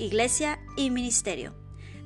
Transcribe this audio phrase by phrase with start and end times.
[0.00, 1.54] iglesia y ministerio.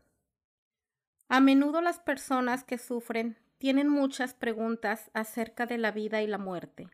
[1.30, 6.38] A menudo las personas que sufren tienen muchas preguntas acerca de la vida y la
[6.38, 6.90] muerte,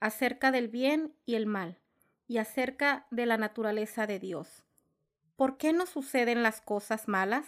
[0.00, 1.78] acerca del bien y el mal,
[2.26, 4.64] y acerca de la naturaleza de Dios.
[5.36, 7.46] ¿Por qué nos suceden las cosas malas?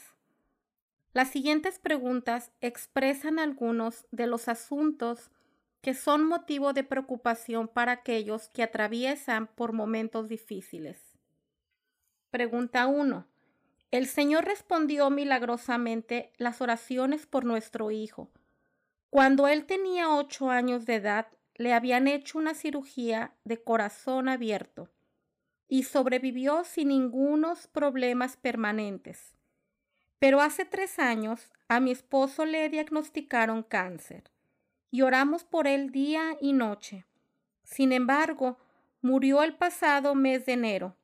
[1.12, 5.31] Las siguientes preguntas expresan algunos de los asuntos
[5.83, 11.12] que son motivo de preocupación para aquellos que atraviesan por momentos difíciles.
[12.31, 13.27] Pregunta 1.
[13.91, 18.31] El Señor respondió milagrosamente las oraciones por nuestro Hijo,
[19.13, 24.89] cuando él tenía ocho años de edad, le habían hecho una cirugía de corazón abierto
[25.69, 29.35] y sobrevivió sin ningunos problemas permanentes.
[30.19, 34.31] Pero hace tres años a mi esposo le diagnosticaron cáncer
[34.91, 37.05] y oramos por él día y noche.
[37.65, 38.57] Sin embargo,
[39.03, 40.97] murió el pasado mes de enero.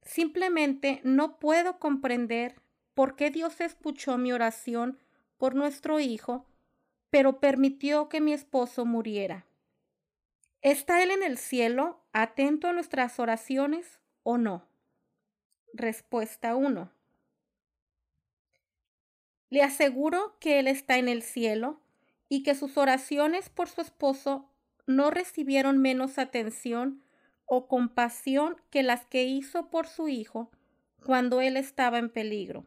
[0.00, 2.62] Simplemente no puedo comprender
[2.94, 4.98] por qué Dios escuchó mi oración
[5.36, 6.46] por nuestro hijo
[7.10, 9.46] pero permitió que mi esposo muriera.
[10.62, 14.68] ¿Está Él en el cielo, atento a nuestras oraciones o no?
[15.72, 16.90] Respuesta 1.
[19.50, 21.80] Le aseguro que Él está en el cielo
[22.28, 24.48] y que sus oraciones por su esposo
[24.86, 27.02] no recibieron menos atención
[27.46, 30.50] o compasión que las que hizo por su hijo
[31.04, 32.66] cuando él estaba en peligro.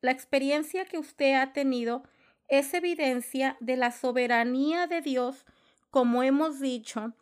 [0.00, 2.02] La experiencia que usted ha tenido
[2.48, 5.44] es evidencia de la soberanía de Dios,
[5.90, 7.12] como hemos dicho,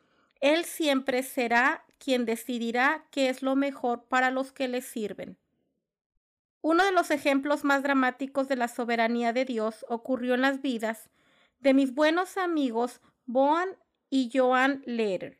[0.40, 5.36] Él siempre será quien decidirá qué es lo mejor para los que le sirven.
[6.62, 11.10] Uno de los ejemplos más dramáticos de la soberanía de Dios ocurrió en las vidas
[11.60, 13.68] de mis buenos amigos Boan
[14.10, 15.38] y Joan Leder.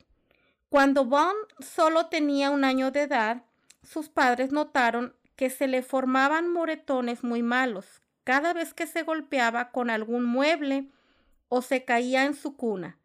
[0.68, 3.44] Cuando Boan solo tenía un año de edad,
[3.82, 9.70] sus padres notaron que se le formaban moretones muy malos cada vez que se golpeaba
[9.70, 10.88] con algún mueble
[11.48, 12.98] o se caía en su cuna.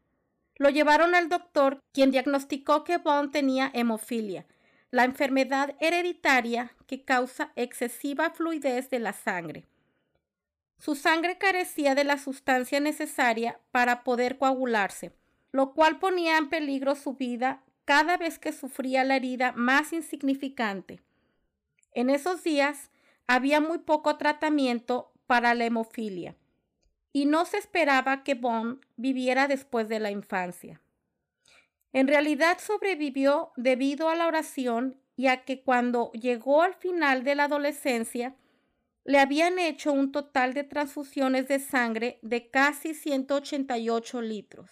[0.56, 4.48] Lo llevaron al doctor, quien diagnosticó que Bond tenía hemofilia,
[4.90, 9.68] la enfermedad hereditaria que causa excesiva fluidez de la sangre.
[10.80, 15.14] Su sangre carecía de la sustancia necesaria para poder coagularse,
[15.52, 21.00] lo cual ponía en peligro su vida cada vez que sufría la herida más insignificante.
[21.94, 22.90] En esos días
[23.28, 26.36] había muy poco tratamiento para la hemofilia
[27.14, 30.82] y no se esperaba que Bond viviera después de la infancia.
[31.94, 37.36] En realidad sobrevivió debido a la oración y a que cuando llegó al final de
[37.36, 38.36] la adolescencia
[39.06, 44.70] le habían hecho un total de transfusiones de sangre de casi 188 litros.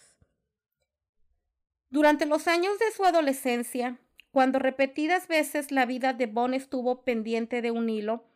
[1.90, 3.98] Durante los años de su adolescencia,
[4.32, 8.29] cuando repetidas veces la vida de Bond estuvo pendiente de un hilo,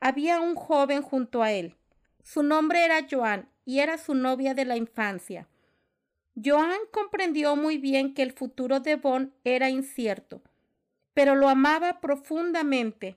[0.00, 1.76] había un joven junto a él.
[2.22, 5.48] Su nombre era Joan y era su novia de la infancia.
[6.42, 10.42] Joan comprendió muy bien que el futuro de Bon era incierto,
[11.14, 13.16] pero lo amaba profundamente.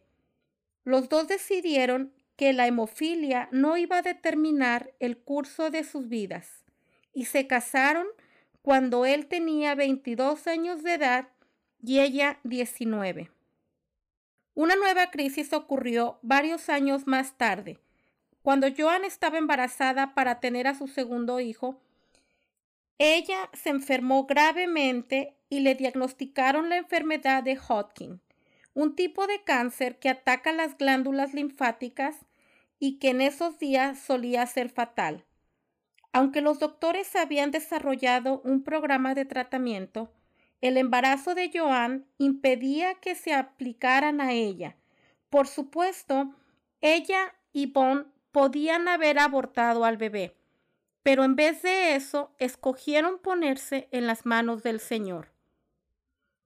[0.83, 6.63] Los dos decidieron que la hemofilia no iba a determinar el curso de sus vidas
[7.13, 8.07] y se casaron
[8.61, 11.27] cuando él tenía 22 años de edad
[11.83, 13.29] y ella 19.
[14.53, 17.79] Una nueva crisis ocurrió varios años más tarde.
[18.41, 21.79] Cuando Joan estaba embarazada para tener a su segundo hijo,
[22.97, 28.21] ella se enfermó gravemente y le diagnosticaron la enfermedad de Hodgkin,
[28.73, 32.25] un tipo de cáncer que ataca las glándulas linfáticas
[32.77, 35.25] y que en esos días solía ser fatal.
[36.13, 40.11] Aunque los doctores habían desarrollado un programa de tratamiento,
[40.61, 44.77] el embarazo de Joan impedía que se aplicaran a ella.
[45.29, 46.35] Por supuesto,
[46.81, 50.37] ella y Bon podían haber abortado al bebé,
[51.03, 55.31] pero en vez de eso escogieron ponerse en las manos del Señor.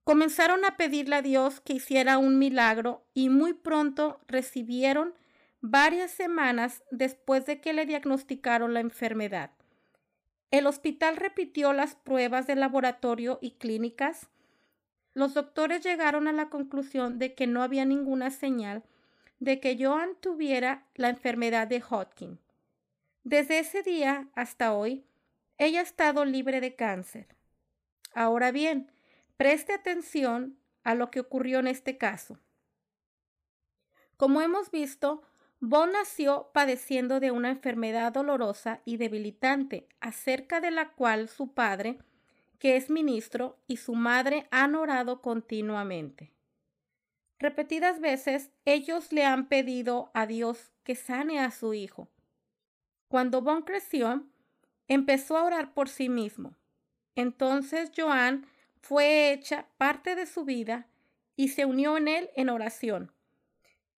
[0.06, 5.14] Comenzaron a pedirle a Dios que hiciera un milagro y muy pronto recibieron
[5.62, 9.52] varias semanas después de que le diagnosticaron la enfermedad.
[10.56, 14.30] El hospital repitió las pruebas de laboratorio y clínicas.
[15.14, 18.82] Los doctores llegaron a la conclusión de que no había ninguna señal
[19.40, 22.40] de que Joan tuviera la enfermedad de Hodgkin.
[23.26, 25.04] Desde ese día hasta hoy,
[25.58, 27.36] ella ha estado libre de cáncer.
[28.14, 28.94] Ahora bien,
[29.36, 32.40] preste atención a lo que ocurrió en este caso.
[34.16, 35.22] Como hemos visto,
[35.68, 41.98] Bon nació padeciendo de una enfermedad dolorosa y debilitante, acerca de la cual su padre,
[42.60, 46.32] que es ministro, y su madre han orado continuamente.
[47.40, 52.10] Repetidas veces ellos le han pedido a Dios que sane a su hijo,
[53.08, 54.24] cuando Bon creció,
[54.88, 56.56] empezó a orar por sí mismo.
[57.16, 58.46] Entonces Joan
[58.82, 60.86] fue hecha parte de su vida
[61.36, 63.15] y se unió en él en oración.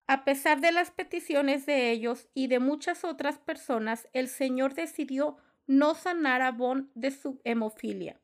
[0.08, 5.36] A pesar de las peticiones de ellos y de muchas otras personas, el Señor decidió
[5.66, 8.18] no sanar a Bon de su hemofilia.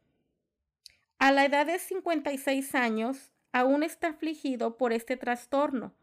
[1.19, 5.95] A la edad de 56 años, aún está afligido por este trastorno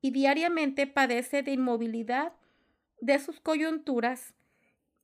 [0.00, 2.32] y diariamente padece de inmovilidad
[3.00, 4.34] de sus coyunturas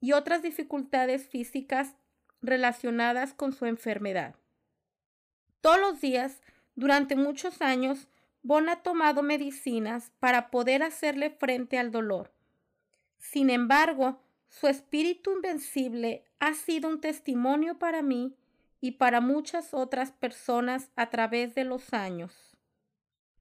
[0.00, 1.97] y otras dificultades físicas
[2.41, 4.37] relacionadas con su enfermedad.
[5.61, 6.43] Todos los días,
[6.76, 8.08] durante muchos años,
[8.46, 12.32] Bon ha tomado medicinas para poder hacerle frente al dolor.
[13.19, 18.37] Sin embargo, su espíritu invencible ha sido un testimonio para mí
[18.81, 22.56] y para muchas otras personas a través de los años.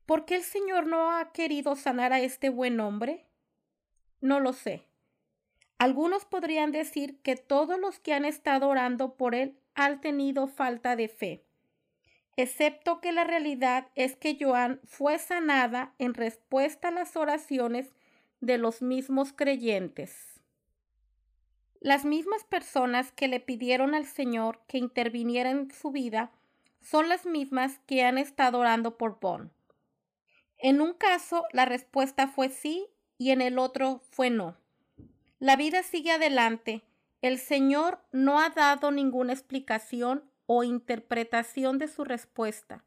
[0.07, 3.27] ¿Por qué el Señor no ha querido sanar a este buen hombre?
[4.21, 4.87] No lo sé.
[5.77, 10.95] Algunos podrían decir que todos los que han estado orando por él han tenido falta
[10.95, 11.44] de fe,
[12.37, 17.93] excepto que la realidad es que Joan fue sanada en respuesta a las oraciones
[18.41, 20.41] de los mismos creyentes.
[21.79, 26.31] Las mismas personas que le pidieron al Señor que interviniera en su vida
[26.81, 29.51] son las mismas que han estado orando por Bon.
[30.57, 34.57] En un caso, la respuesta fue sí y en el otro fue no.
[35.39, 36.83] La vida sigue adelante.
[37.21, 42.83] El Señor no ha dado ninguna explicación o interpretación de su respuesta,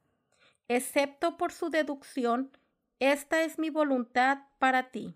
[0.69, 2.51] excepto por su deducción,
[3.01, 5.15] esta es mi voluntad para ti.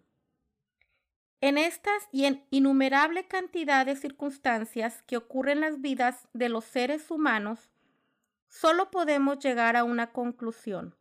[1.41, 6.65] En estas y en innumerable cantidad de circunstancias que ocurren en las vidas de los
[6.65, 7.71] seres humanos,
[8.49, 10.95] solo podemos llegar a una conclusión.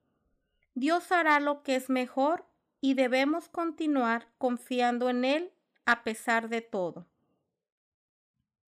[0.73, 2.47] Dios hará lo que es mejor
[2.79, 5.53] y debemos continuar confiando en Él
[5.85, 7.05] a pesar de todo.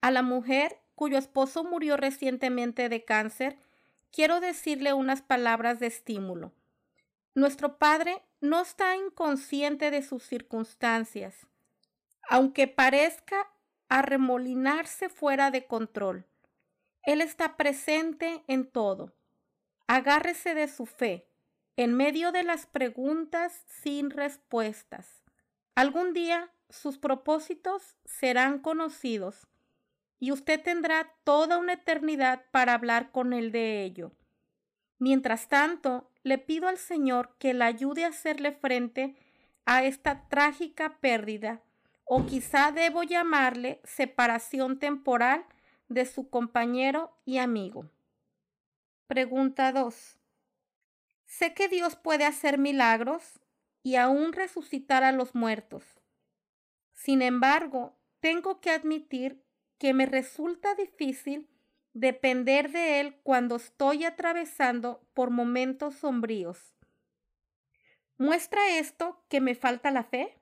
[0.02, 3.58] A la mujer cuyo esposo murió recientemente de cáncer,
[4.12, 6.52] quiero decirle unas palabras de estímulo.
[7.36, 11.48] Nuestro Padre no está inconsciente de sus circunstancias,
[12.30, 13.52] aunque parezca
[13.90, 16.26] arremolinarse fuera de control.
[17.04, 19.14] Él está presente en todo.
[19.88, 21.28] Agárrese de su fe
[21.76, 25.24] en medio de las preguntas sin respuestas.
[25.76, 29.48] Algún día sus propósitos serán conocidos
[30.20, 34.12] y usted tendrá toda una eternidad para hablar con él de ello.
[35.00, 39.16] Mientras tanto, le pido al Señor que le ayude a hacerle frente
[39.66, 41.62] a esta trágica pérdida,
[42.06, 45.46] o quizá debo llamarle separación temporal
[45.90, 47.90] de su compañero y amigo.
[49.08, 50.20] Pregunta 2.
[51.26, 53.40] Sé que Dios puede hacer milagros
[53.84, 55.84] y aún resucitar a los muertos.
[56.94, 59.44] Sin embargo, tengo que admitir
[59.78, 61.50] que me resulta difícil
[61.94, 66.74] depender de Él cuando estoy atravesando por momentos sombríos.
[68.18, 70.40] ¿Muestra esto que me falta la fe?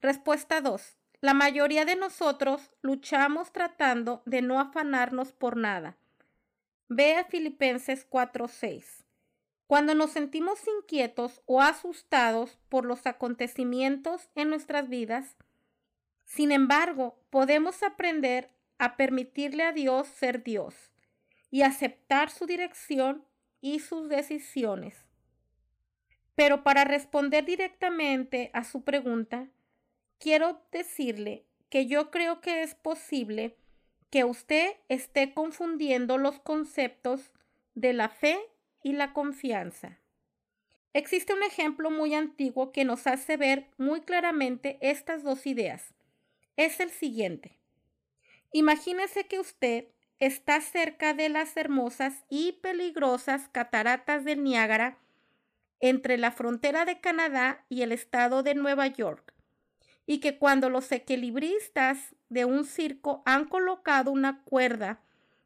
[0.00, 0.98] Respuesta 2.
[1.20, 5.96] La mayoría de nosotros luchamos tratando de no afanarnos por nada.
[6.88, 9.04] Ve a Filipenses 4:6.
[9.66, 15.36] Cuando nos sentimos inquietos o asustados por los acontecimientos en nuestras vidas,
[16.28, 20.92] sin embargo, podemos aprender a permitirle a Dios ser Dios
[21.50, 23.24] y aceptar su dirección
[23.62, 25.06] y sus decisiones.
[26.34, 29.48] Pero para responder directamente a su pregunta,
[30.18, 33.56] quiero decirle que yo creo que es posible
[34.10, 37.32] que usted esté confundiendo los conceptos
[37.74, 38.38] de la fe
[38.82, 39.98] y la confianza.
[40.92, 45.94] Existe un ejemplo muy antiguo que nos hace ver muy claramente estas dos ideas.
[46.58, 47.56] Es el siguiente.
[48.50, 49.84] Imagínese que usted
[50.18, 54.98] está cerca de las hermosas y peligrosas cataratas del Niágara
[55.78, 59.32] entre la frontera de Canadá y el estado de Nueva York,
[60.04, 65.00] y que cuando los equilibristas de un circo han colocado una cuerda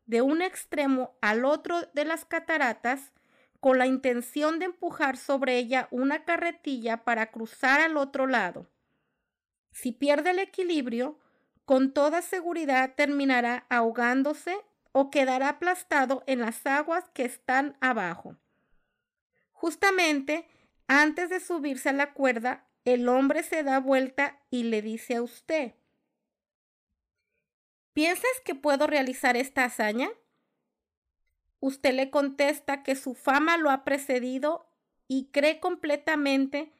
[0.06, 3.12] de un extremo al otro de las cataratas
[3.60, 8.71] con la intención de empujar sobre ella una carretilla para cruzar al otro lado.
[9.72, 11.18] Si pierde el equilibrio,
[11.64, 14.56] con toda seguridad terminará ahogándose
[14.92, 18.36] o quedará aplastado en las aguas que están abajo.
[19.52, 20.46] Justamente
[20.86, 25.22] antes de subirse a la cuerda, el hombre se da vuelta y le dice a
[25.22, 25.74] usted,
[27.92, 30.10] ¿piensas que puedo realizar esta hazaña?
[31.60, 34.66] Usted le contesta que su fama lo ha precedido
[35.06, 36.72] y cree completamente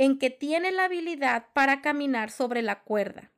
[0.00, 3.30] en que tiene la habilidad para caminar sobre la cuerda.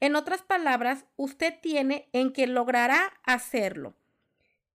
[0.00, 3.94] En otras palabras, usted tiene en que logrará hacerlo.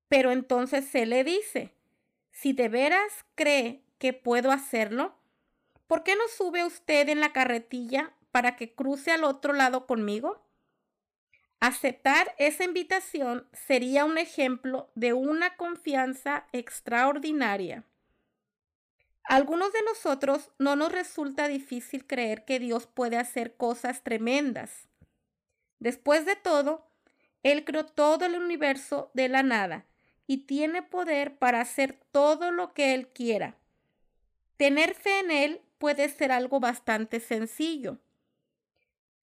[0.07, 1.75] Pero entonces se le dice,
[2.31, 5.13] si de veras cree que puedo hacerlo,
[5.85, 10.43] ¿por qué no sube usted en la carretilla para que cruce al otro lado conmigo?
[11.59, 17.85] Aceptar esa invitación sería un ejemplo de una confianza extraordinaria.
[19.23, 24.89] Algunos de nosotros no nos resulta difícil creer que Dios puede hacer cosas tremendas.
[25.79, 26.87] Después de todo,
[27.43, 29.85] Él creó todo el universo de la nada
[30.27, 33.57] y tiene poder para hacer todo lo que Él quiera.
[34.57, 37.99] Tener fe en Él puede ser algo bastante sencillo.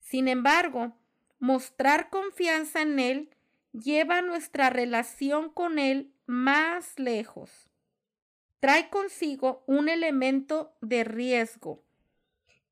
[0.01, 0.95] Sin embargo,
[1.41, 3.31] Mostrar confianza en Él
[3.73, 7.68] lleva nuestra relación con Él más lejos.
[8.61, 11.83] Trae consigo un elemento de riesgo.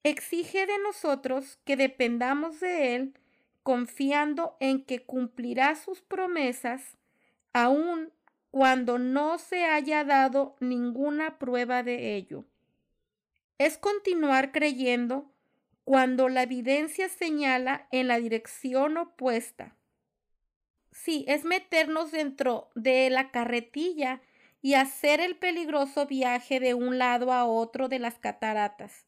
[0.03, 3.15] Exige de nosotros que dependamos de Él
[3.63, 6.97] confiando en que cumplirá sus promesas
[7.53, 8.13] aun
[8.53, 12.45] cuando no se haya dado ninguna prueba de ello.
[13.59, 15.33] Es continuar creyendo
[15.85, 19.77] cuando la evidencia señala en la dirección opuesta.
[20.93, 24.21] Sí, es meternos dentro de la carretilla
[24.67, 29.07] y hacer el peligroso viaje de un lado a otro de las cataratas.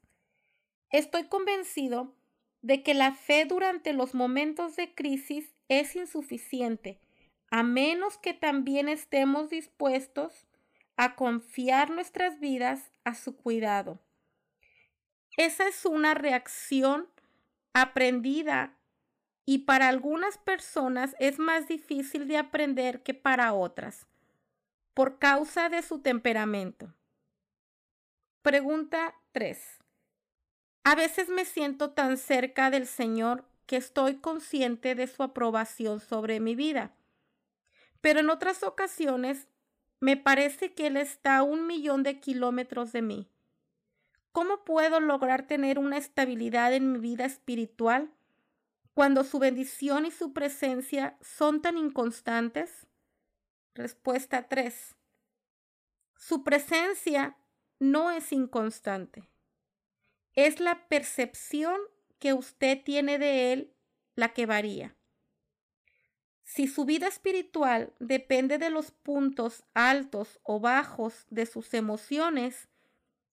[0.88, 2.14] Estoy convencido
[2.62, 7.00] de que la fe durante los momentos de crisis es insuficiente,
[7.50, 10.46] a menos que también estemos dispuestos
[10.96, 13.98] a confiar nuestras vidas a su cuidado.
[15.36, 17.08] Esa es una reacción
[17.72, 18.78] aprendida
[19.44, 24.07] y para algunas personas es más difícil de aprender que para otras
[24.98, 26.92] por causa de su temperamento.
[28.42, 29.56] Pregunta 3.
[30.82, 36.40] A veces me siento tan cerca del Señor que estoy consciente de su aprobación sobre
[36.40, 36.96] mi vida,
[38.00, 39.46] pero en otras ocasiones
[40.00, 43.28] me parece que Él está a un millón de kilómetros de mí.
[44.32, 48.10] ¿Cómo puedo lograr tener una estabilidad en mi vida espiritual
[48.94, 52.87] cuando su bendición y su presencia son tan inconstantes?
[53.78, 54.96] Respuesta 3.
[56.16, 57.36] Su presencia
[57.78, 59.22] no es inconstante.
[60.34, 61.78] Es la percepción
[62.18, 63.72] que usted tiene de él
[64.16, 64.96] la que varía.
[66.42, 72.66] Si su vida espiritual depende de los puntos altos o bajos de sus emociones,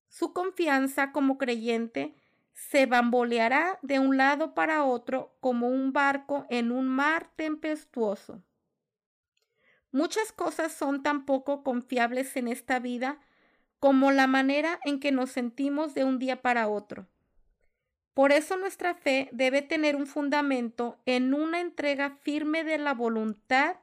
[0.10, 2.14] su confianza como creyente
[2.54, 8.44] se bamboleará de un lado para otro como un barco en un mar tempestuoso.
[9.96, 13.18] Muchas cosas son tan poco confiables en esta vida
[13.80, 17.08] como la manera en que nos sentimos de un día para otro.
[18.14, 23.78] Por eso nuestra fe debe tener un fundamento en una entrega firme de la voluntad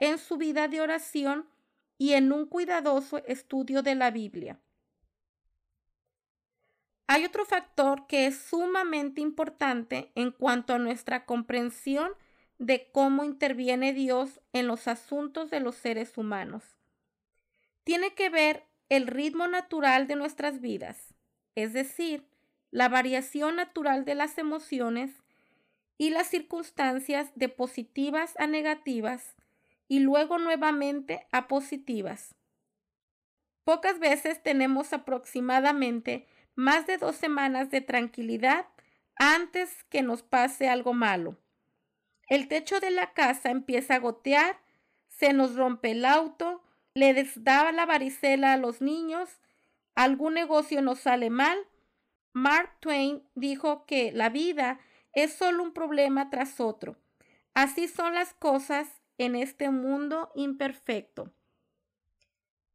[0.00, 1.48] en su vida de oración
[1.96, 4.58] y en un cuidadoso estudio de la Biblia.
[7.06, 12.10] Hay otro factor que es sumamente importante en cuanto a nuestra comprensión
[12.62, 16.62] de cómo interviene Dios en los asuntos de los seres humanos.
[17.82, 21.12] Tiene que ver el ritmo natural de nuestras vidas,
[21.56, 22.24] es decir,
[22.70, 25.10] la variación natural de las emociones
[25.98, 29.34] y las circunstancias de positivas a negativas
[29.88, 32.36] y luego nuevamente a positivas.
[33.64, 38.66] Pocas veces tenemos aproximadamente más de dos semanas de tranquilidad
[39.16, 41.41] antes que nos pase algo malo.
[42.32, 44.58] El techo de la casa empieza a gotear,
[45.06, 46.62] se nos rompe el auto,
[46.94, 49.28] le da la varicela a los niños,
[49.94, 51.58] algún negocio nos sale mal.
[52.32, 54.80] Mark Twain dijo que la vida
[55.12, 56.96] es solo un problema tras otro.
[57.52, 61.34] Así son las cosas en este mundo imperfecto.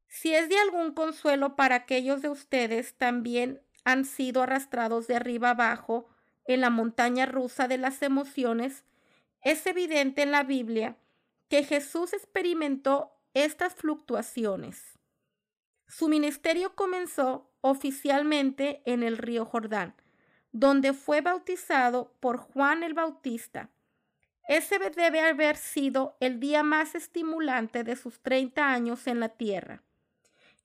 [0.08, 5.50] Si es de algún consuelo para aquellos de ustedes, también han sido arrastrados de arriba
[5.50, 6.08] abajo
[6.46, 8.84] en la montaña rusa de las emociones,
[9.41, 10.98] es evidente en la Biblia
[11.50, 14.98] que Jesús experimentó estas fluctuaciones.
[15.88, 19.96] Su ministerio comenzó oficialmente en el río Jordán,
[20.51, 23.70] donde fue bautizado por Juan el Bautista.
[24.48, 29.84] Ese debe haber sido el día más estimulante de sus 30 años en la tierra.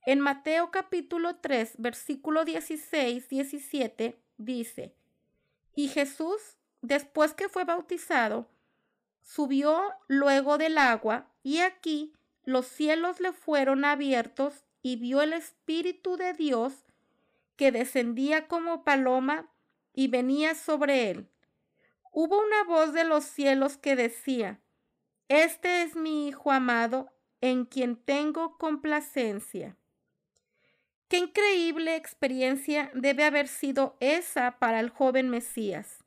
[0.05, 4.95] En Mateo capítulo 3, versículo 16, 17, dice,
[5.75, 8.49] Y Jesús, después que fue bautizado,
[9.23, 12.13] subió luego del agua, y aquí
[12.43, 16.85] los cielos le fueron abiertos, y vio el Espíritu de Dios
[17.55, 19.49] que descendía como paloma
[19.93, 21.29] y venía sobre él.
[22.11, 24.59] Hubo una voz de los cielos que decía,
[25.29, 27.09] Este es mi Hijo amado,
[27.41, 29.77] en quien tengo complacencia.
[31.07, 36.02] Qué increíble experiencia debe haber sido esa para el joven Mesías.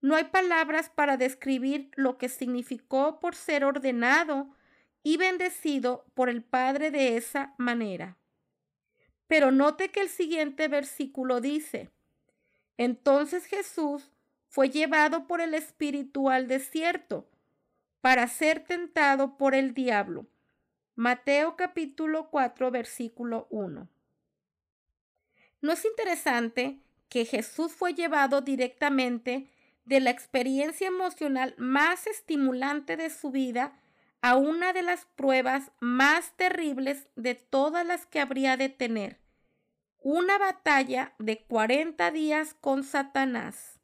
[0.00, 4.54] No hay palabras para describir lo que significó por ser ordenado
[5.02, 8.16] y bendecido por el Padre de esa manera.
[9.26, 11.90] Pero note que el siguiente versículo dice,
[12.76, 14.12] entonces Jesús
[14.46, 17.28] fue llevado por el Espíritu al desierto
[18.00, 20.26] para ser tentado por el diablo.
[20.94, 23.88] Mateo capítulo 4 versículo 1.
[25.60, 29.50] ¿No es interesante que Jesús fue llevado directamente
[29.88, 33.80] de la experiencia emocional más estimulante de su vida
[34.20, 39.20] a una de las pruebas más terribles de todas las que habría de tener,
[39.98, 43.80] una batalla de 40 días con Satanás.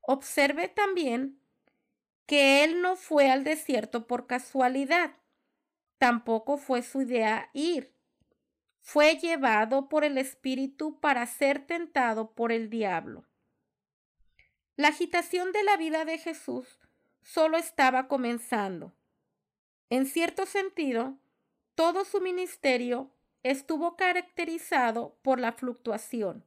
[0.00, 1.40] Observe también
[2.26, 5.12] que él no fue al desierto por casualidad,
[5.98, 7.92] tampoco fue su idea ir
[8.82, 13.24] fue llevado por el Espíritu para ser tentado por el diablo.
[14.76, 16.78] La agitación de la vida de Jesús
[17.20, 18.94] solo estaba comenzando.
[19.90, 21.18] En cierto sentido,
[21.74, 23.10] todo su ministerio
[23.42, 26.44] estuvo caracterizado por la fluctuación.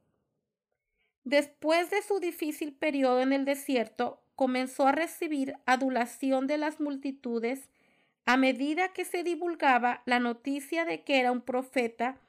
[1.22, 7.68] Después de su difícil periodo en el desierto, comenzó a recibir adulación de las multitudes
[8.24, 12.20] a medida que se divulgaba la noticia de que era un profeta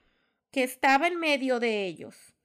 [0.51, 2.36] que estaba en medio de ellos.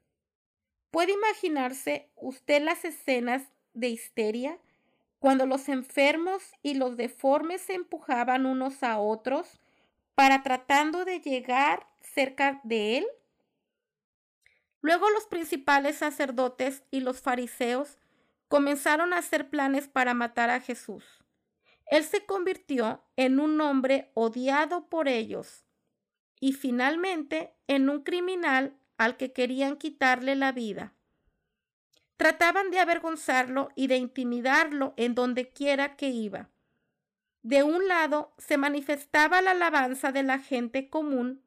[0.93, 4.59] ¿Puede imaginarse usted las escenas de histeria
[5.21, 9.59] cuando los enfermos y los deformes se empujaban unos a otros
[10.15, 13.07] para tratando de llegar cerca de él?
[14.83, 17.97] Luego los principales sacerdotes y los fariseos
[18.49, 21.25] comenzaron a hacer planes para matar a Jesús.
[21.87, 25.65] Él se convirtió en un hombre odiado por ellos
[26.39, 30.93] y finalmente en un criminal al que querían quitarle la vida.
[32.17, 36.51] Trataban de avergonzarlo y de intimidarlo en donde quiera que iba.
[37.43, 41.43] De un lado se manifestaba la alabanza de la gente común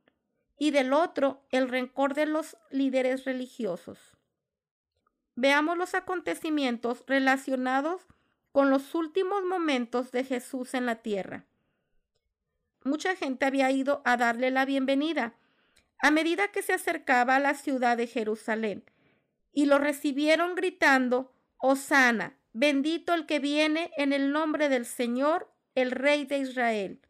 [0.57, 4.17] y del otro el rencor de los líderes religiosos.
[5.35, 8.01] Veamos los acontecimientos relacionados
[8.51, 11.45] con los últimos momentos de Jesús en la tierra
[12.85, 15.33] mucha gente había ido a darle la bienvenida
[16.01, 18.83] a medida que se acercaba a la ciudad de Jerusalén,
[19.51, 25.91] y lo recibieron gritando, Osana, bendito el que viene en el nombre del Señor, el
[25.91, 27.01] Rey de Israel.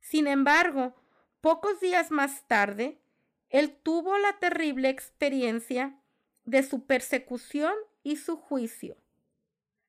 [0.00, 0.94] Sin embargo,
[1.40, 3.00] pocos días más tarde,
[3.48, 5.98] él tuvo la terrible experiencia
[6.44, 8.96] de su persecución y su juicio.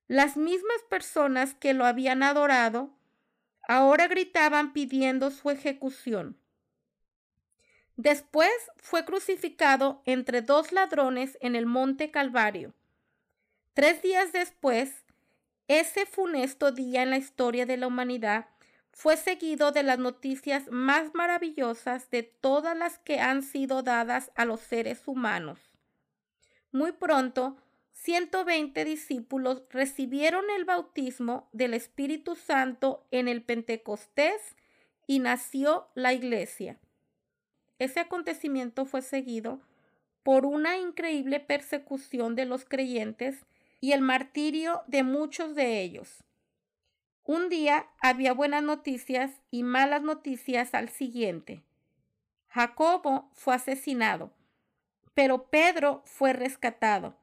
[0.08, 2.98] Las mismas personas que lo habían adorado
[3.68, 6.41] ahora gritaban pidiendo su ejecución.
[8.02, 12.74] Después fue crucificado entre dos ladrones en el monte Calvario.
[13.76, 15.06] Tres días después,
[15.68, 18.48] ese funesto día en la historia de la humanidad
[18.90, 24.46] fue seguido de las noticias más maravillosas de todas las que han sido dadas a
[24.46, 25.60] los seres humanos.
[26.72, 27.56] Muy pronto,
[27.92, 34.42] 120 discípulos recibieron el bautismo del Espíritu Santo en el Pentecostés
[35.06, 36.80] y nació la iglesia.
[37.82, 39.60] Ese acontecimiento fue seguido
[40.22, 43.44] por una increíble persecución de los creyentes
[43.80, 46.24] y el martirio de muchos de ellos.
[47.24, 51.64] Un día había buenas noticias y malas noticias al siguiente.
[52.50, 54.32] Jacobo fue asesinado,
[55.16, 57.16] pero Pedro fue rescatado.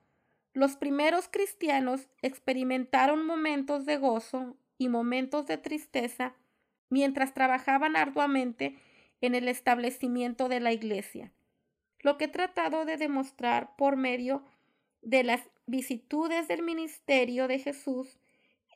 [0.55, 6.35] Los primeros cristianos experimentaron momentos de gozo y momentos de tristeza
[6.91, 8.77] mientras trabajaban arduamente
[9.21, 11.33] en el establecimiento de la iglesia.
[12.01, 14.45] Lo que he tratado de demostrar por medio
[15.03, 18.19] de las vicitudes del ministerio de Jesús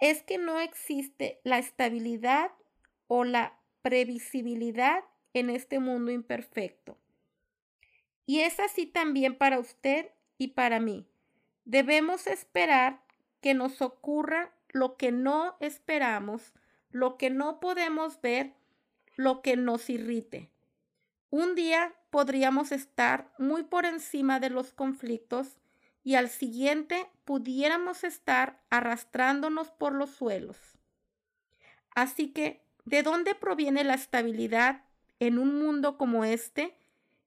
[0.00, 2.50] es que no existe la estabilidad
[3.06, 6.98] o la previsibilidad en este mundo imperfecto.
[8.26, 11.06] Y es así también para usted y para mí.
[11.64, 13.02] Debemos esperar
[13.40, 16.52] que nos ocurra lo que no esperamos,
[16.90, 18.54] lo que no podemos ver,
[19.16, 20.50] lo que nos irrite.
[21.30, 25.56] Un día podríamos estar muy por encima de los conflictos
[26.04, 30.58] y al siguiente pudiéramos estar arrastrándonos por los suelos.
[31.94, 34.84] Así que, ¿de dónde proviene la estabilidad
[35.20, 36.76] en un mundo como este,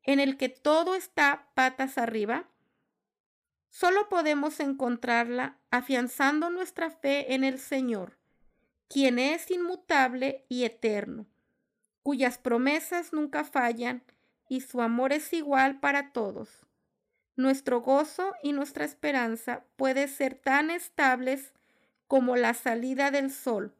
[0.03, 2.49] en el que todo está patas arriba?
[3.69, 8.17] Solo podemos encontrarla afianzando nuestra fe en el Señor,
[8.87, 11.25] quien es inmutable y eterno,
[12.05, 14.03] cuyas promesas nunca fallan
[14.47, 16.67] y su amor es igual para todos.
[17.35, 21.51] Nuestro gozo y nuestra esperanza puede ser tan estables
[22.07, 23.73] como la salida del sol,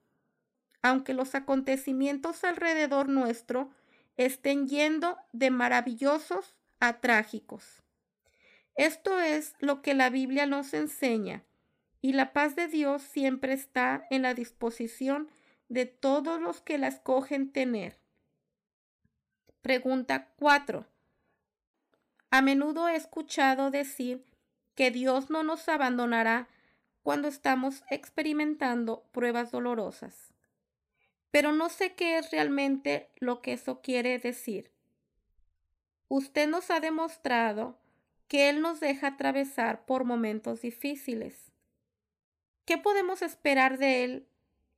[0.82, 3.70] aunque los acontecimientos alrededor nuestro
[4.18, 7.84] estén yendo de maravillosos a trágicos.
[8.74, 11.44] Esto es lo que la Biblia nos enseña,
[12.02, 15.30] y la paz de Dios siempre está en la disposición
[15.70, 18.04] de todos los que la escogen tener.
[19.66, 20.86] Pregunta 4.
[22.30, 24.24] A menudo he escuchado decir
[24.76, 26.48] que Dios no nos abandonará
[27.02, 30.36] cuando estamos experimentando pruebas dolorosas.
[31.32, 34.72] Pero no sé qué es realmente lo que eso quiere decir.
[36.10, 37.80] Usted nos ha demostrado
[38.28, 41.52] que Él nos deja atravesar por momentos difíciles.
[42.66, 44.28] ¿Qué podemos esperar de Él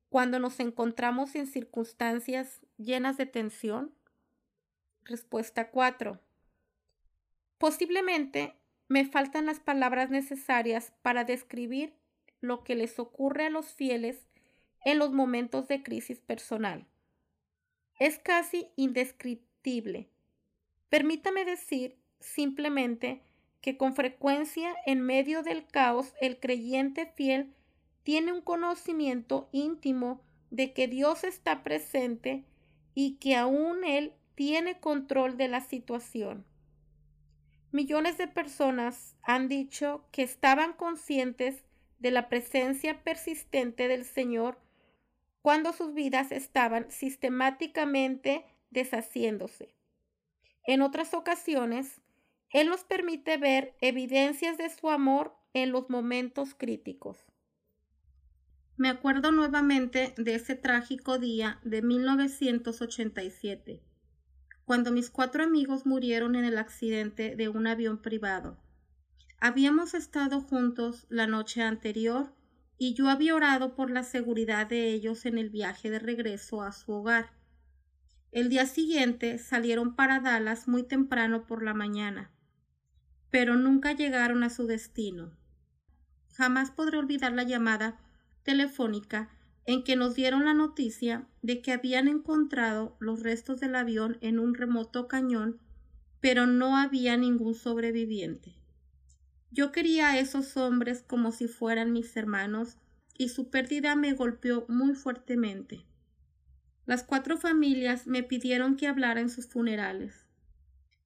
[0.07, 3.96] cuando nos encontramos en circunstancias llenas de tensión?
[5.07, 6.19] Respuesta 4.
[7.57, 8.55] Posiblemente
[8.89, 11.93] me faltan las palabras necesarias para describir
[12.41, 14.27] lo que les ocurre a los fieles
[14.83, 16.87] en los momentos de crisis personal.
[17.99, 20.09] Es casi indescriptible.
[20.89, 23.21] Permítame decir simplemente
[23.61, 27.53] que con frecuencia en medio del caos el creyente fiel
[28.03, 32.43] tiene un conocimiento íntimo de que Dios está presente
[32.93, 36.45] y que aún Él tiene control de la situación.
[37.71, 41.65] Millones de personas han dicho que estaban conscientes
[41.97, 44.59] de la presencia persistente del Señor
[45.41, 49.73] cuando sus vidas estaban sistemáticamente deshaciéndose.
[50.67, 51.99] En otras ocasiones,
[52.51, 57.25] Él nos permite ver evidencias de su amor en los momentos críticos.
[58.75, 63.81] Me acuerdo nuevamente de ese trágico día de 1987
[64.67, 68.57] cuando mis cuatro amigos murieron en el accidente de un avión privado.
[69.39, 72.33] Habíamos estado juntos la noche anterior
[72.77, 76.73] y yo había orado por la seguridad de ellos en el viaje de regreso a
[76.73, 77.31] su hogar.
[78.33, 82.29] El día siguiente salieron para Dallas muy temprano por la mañana,
[83.31, 85.31] pero nunca llegaron a su destino.
[86.33, 88.01] Jamás podré olvidar la llamada
[88.43, 89.29] telefónica
[89.67, 94.39] en que nos dieron la noticia de que habían encontrado los restos del avión en
[94.39, 95.59] un remoto cañón,
[96.21, 98.55] pero no había ningún sobreviviente.
[99.51, 102.77] Yo quería a esos hombres como si fueran mis hermanos,
[103.17, 105.85] y su pérdida me golpeó muy fuertemente.
[106.85, 110.27] Las cuatro familias me pidieron que hablara en sus funerales.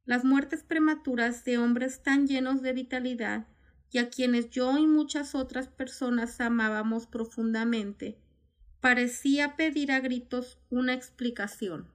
[0.05, 3.47] Las muertes prematuras de hombres tan llenos de vitalidad
[3.91, 8.19] y a quienes yo y muchas otras personas amábamos profundamente,
[8.81, 11.87] parecía pedir a gritos una explicación.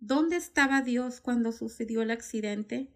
[0.00, 2.90] ¿Dónde estaba Dios cuando sucedió el accidente?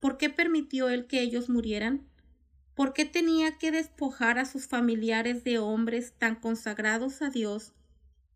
[0.00, 2.08] ¿Por qué permitió él que ellos murieran?
[2.74, 7.74] ¿Por qué tenía que despojar a sus familiares de hombres tan consagrados a Dios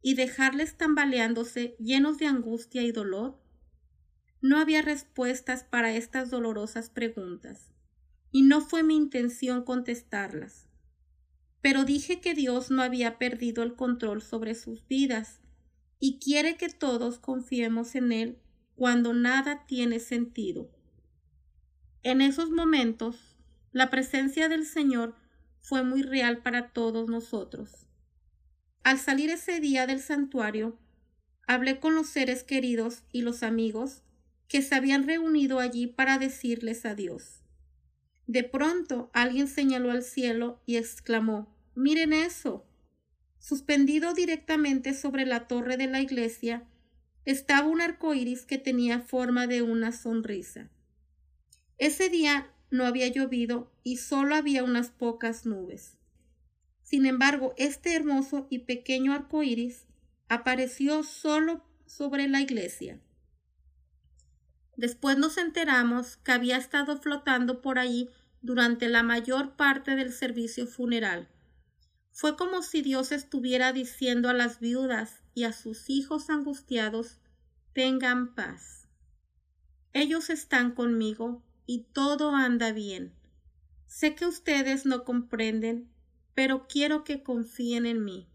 [0.02, 3.40] y dejarles tambaleándose llenos de angustia y dolor?
[4.40, 7.72] No había respuestas para estas dolorosas preguntas,
[8.30, 10.68] y no fue mi intención contestarlas
[11.62, 15.40] pero dije que Dios no había perdido el control sobre sus vidas
[15.98, 18.38] y quiere que todos confiemos en Él
[18.74, 20.68] cuando nada tiene sentido.
[22.02, 23.36] En esos momentos,
[23.70, 25.14] la presencia del Señor
[25.60, 27.86] fue muy real para todos nosotros.
[28.82, 30.76] Al salir ese día del santuario,
[31.46, 34.02] hablé con los seres queridos y los amigos
[34.48, 37.41] que se habían reunido allí para decirles adiós.
[38.26, 42.64] De pronto alguien señaló al cielo y exclamó Miren eso.
[43.38, 46.64] Suspendido directamente sobre la torre de la iglesia
[47.24, 50.70] estaba un arco iris que tenía forma de una sonrisa.
[51.78, 55.96] Ese día no había llovido y solo había unas pocas nubes.
[56.82, 59.86] Sin embargo, este hermoso y pequeño arco iris
[60.28, 63.00] apareció solo sobre la iglesia.
[64.76, 68.08] Después nos enteramos que había estado flotando por allí
[68.40, 71.28] durante la mayor parte del servicio funeral.
[72.10, 77.18] Fue como si Dios estuviera diciendo a las viudas y a sus hijos angustiados,
[77.72, 78.88] tengan paz.
[79.92, 83.14] Ellos están conmigo y todo anda bien.
[83.86, 85.90] Sé que ustedes no comprenden,
[86.34, 88.28] pero quiero que confíen en mí.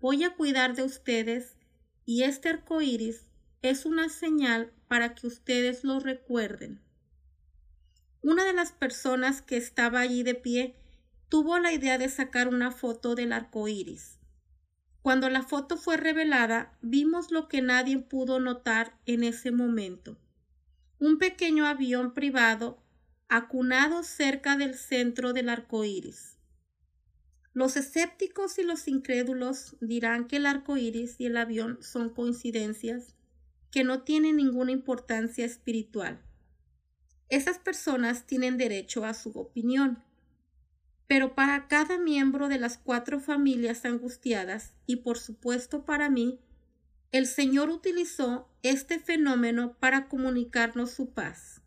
[0.00, 1.56] Voy a cuidar de ustedes
[2.04, 3.26] y este arco iris
[3.62, 6.80] es una señal para que ustedes lo recuerden.
[8.20, 10.76] Una de las personas que estaba allí de pie
[11.28, 14.18] tuvo la idea de sacar una foto del arco iris.
[15.00, 20.18] Cuando la foto fue revelada, vimos lo que nadie pudo notar en ese momento.
[20.98, 22.82] Un pequeño avión privado
[23.28, 26.36] acunado cerca del centro del arco iris.
[27.54, 33.14] Los escépticos y los incrédulos dirán que el arco iris y el avión son coincidencias
[33.72, 36.22] que no tienen ninguna importancia espiritual.
[37.28, 40.04] Esas personas tienen derecho a su opinión.
[41.08, 46.38] Pero para cada miembro de las cuatro familias angustiadas, y por supuesto para mí,
[47.10, 51.62] el Señor utilizó este fenómeno para comunicarnos su paz.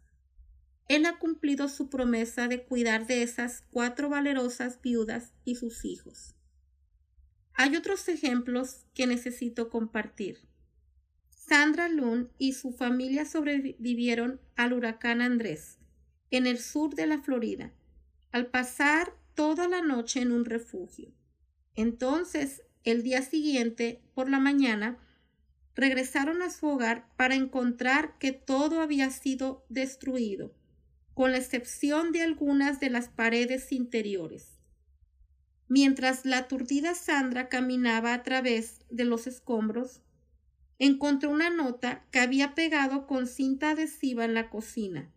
[0.88, 6.36] Él ha cumplido su promesa de cuidar de esas cuatro valerosas viudas y sus hijos.
[7.54, 10.48] Hay otros ejemplos que necesito compartir.
[11.48, 15.78] Sandra Loon y su familia sobrevivieron al huracán Andrés,
[16.32, 17.72] en el sur de la Florida,
[18.32, 21.14] al pasar toda la noche en un refugio.
[21.76, 24.98] Entonces, el día siguiente, por la mañana,
[25.76, 30.52] regresaron a su hogar para encontrar que todo había sido destruido,
[31.14, 34.58] con la excepción de algunas de las paredes interiores.
[35.68, 40.02] Mientras la aturdida Sandra caminaba a través de los escombros,
[40.80, 45.12] encontró una nota que había pegado con cinta adhesiva en la cocina.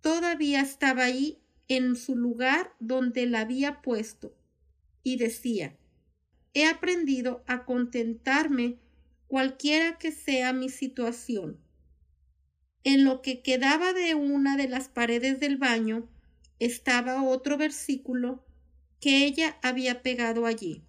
[0.00, 4.34] Todavía estaba ahí en su lugar donde la había puesto,
[5.02, 5.76] y decía
[6.54, 8.78] He aprendido a contentarme
[9.26, 11.58] cualquiera que sea mi situación.
[12.84, 16.08] En lo que quedaba de una de las paredes del baño
[16.58, 18.44] estaba otro versículo
[19.00, 20.84] que ella había pegado allí.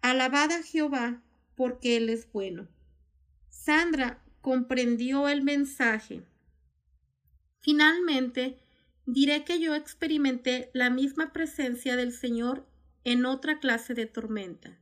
[0.00, 1.22] Alabada Jehová,
[1.54, 2.68] porque Él es bueno.
[3.68, 6.22] Sandra comprendió el mensaje.
[7.60, 8.58] Finalmente,
[9.04, 12.66] diré que yo experimenté la misma presencia del Señor
[13.04, 14.78] en otra clase de tormenta.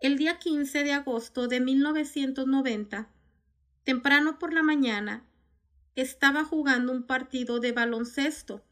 [0.00, 3.08] El día 15 de agosto de 1990,
[3.84, 5.24] temprano por la mañana,
[5.94, 8.62] estaba jugando un partido de baloncesto,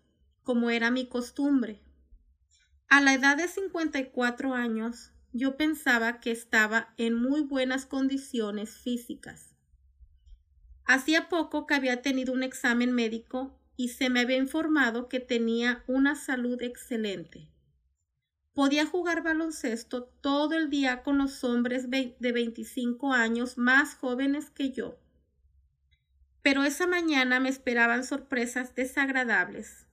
[0.43, 1.81] como era mi costumbre.
[2.91, 9.55] A la edad de 54 años, yo pensaba que estaba en muy buenas condiciones físicas.
[10.85, 15.85] Hacía poco que había tenido un examen médico y se me había informado que tenía
[15.87, 17.49] una salud excelente.
[18.53, 24.73] Podía jugar baloncesto todo el día con los hombres de 25 años más jóvenes que
[24.73, 24.99] yo.
[26.43, 29.87] Pero esa mañana me esperaban sorpresas desagradables.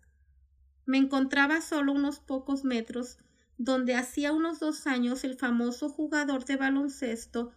[0.85, 3.19] Me encontraba solo unos pocos metros
[3.59, 7.51] donde hacía unos dos años el famoso jugador de baloncesto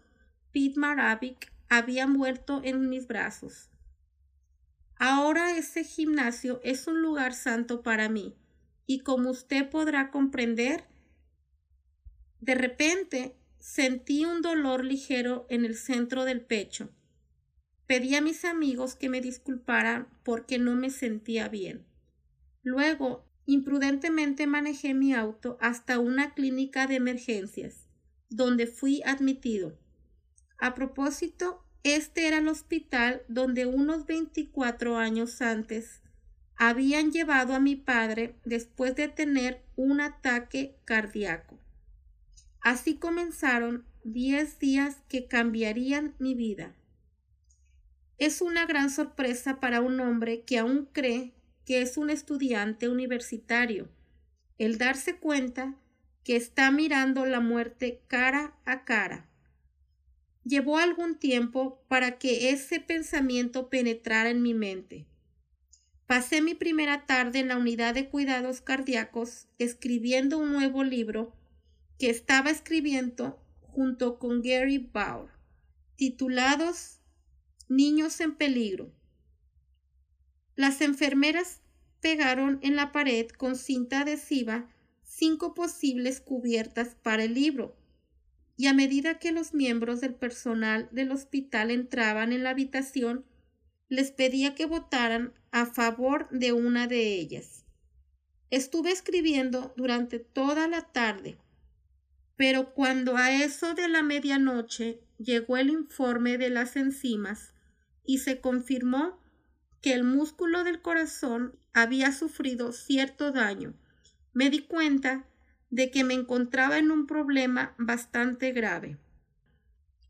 [0.53, 3.71] Pete Maravik había muerto en mis brazos.
[4.97, 8.35] Ahora ese gimnasio es un lugar santo para mí,
[8.85, 10.85] y como usted podrá comprender,
[12.41, 16.91] de repente sentí un dolor ligero en el centro del pecho.
[17.87, 21.87] Pedí a mis amigos que me disculparan porque no me sentía bien.
[22.65, 27.89] Luego Imprudentemente manejé mi auto hasta una clínica de emergencias,
[28.31, 29.77] donde fui admitido.
[30.59, 36.01] A propósito, este era el hospital donde unos 24 años antes
[36.57, 41.59] habían llevado a mi padre después de tener un ataque cardíaco.
[42.61, 46.77] Así comenzaron diez días que cambiarían mi vida.
[48.19, 53.89] Es una gran sorpresa para un hombre que aún cree que es un estudiante universitario,
[54.59, 55.77] el darse cuenta
[56.25, 59.29] que está mirando la muerte cara a cara.
[60.45, 65.07] Llevó algún tiempo para que ese pensamiento penetrara en mi mente.
[66.07, 71.35] Pasé mi primera tarde en la unidad de cuidados cardíacos escribiendo un nuevo libro
[71.99, 75.31] que estaba escribiendo junto con Gary Bauer,
[75.97, 76.99] titulados
[77.69, 78.93] Niños en peligro.
[80.55, 81.61] Las enfermeras
[82.01, 84.69] pegaron en la pared con cinta adhesiva
[85.03, 87.77] cinco posibles cubiertas para el libro,
[88.57, 93.25] y a medida que los miembros del personal del hospital entraban en la habitación,
[93.89, 97.65] les pedía que votaran a favor de una de ellas.
[98.51, 101.39] Estuve escribiendo durante toda la tarde,
[102.37, 107.53] pero cuando a eso de la medianoche llegó el informe de las enzimas
[108.05, 109.22] y se confirmó
[109.83, 113.75] que el músculo del corazón había sufrido cierto daño,
[114.33, 115.27] me di cuenta
[115.71, 118.99] de que me encontraba en un problema bastante grave.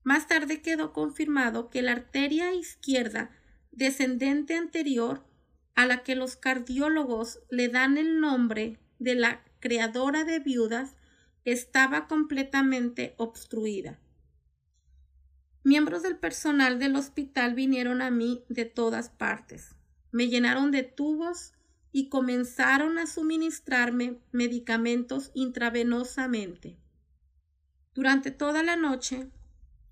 [0.05, 3.31] Más tarde quedó confirmado que la arteria izquierda
[3.71, 5.25] descendente anterior
[5.75, 10.97] a la que los cardiólogos le dan el nombre de la creadora de viudas
[11.45, 13.99] estaba completamente obstruida.
[15.65, 19.77] Miembros del personal del hospital vinieron a mí de todas partes.
[20.11, 21.53] Me llenaron de tubos
[21.93, 26.79] y comenzaron a suministrarme medicamentos intravenosamente.
[27.95, 29.31] Durante toda la noche,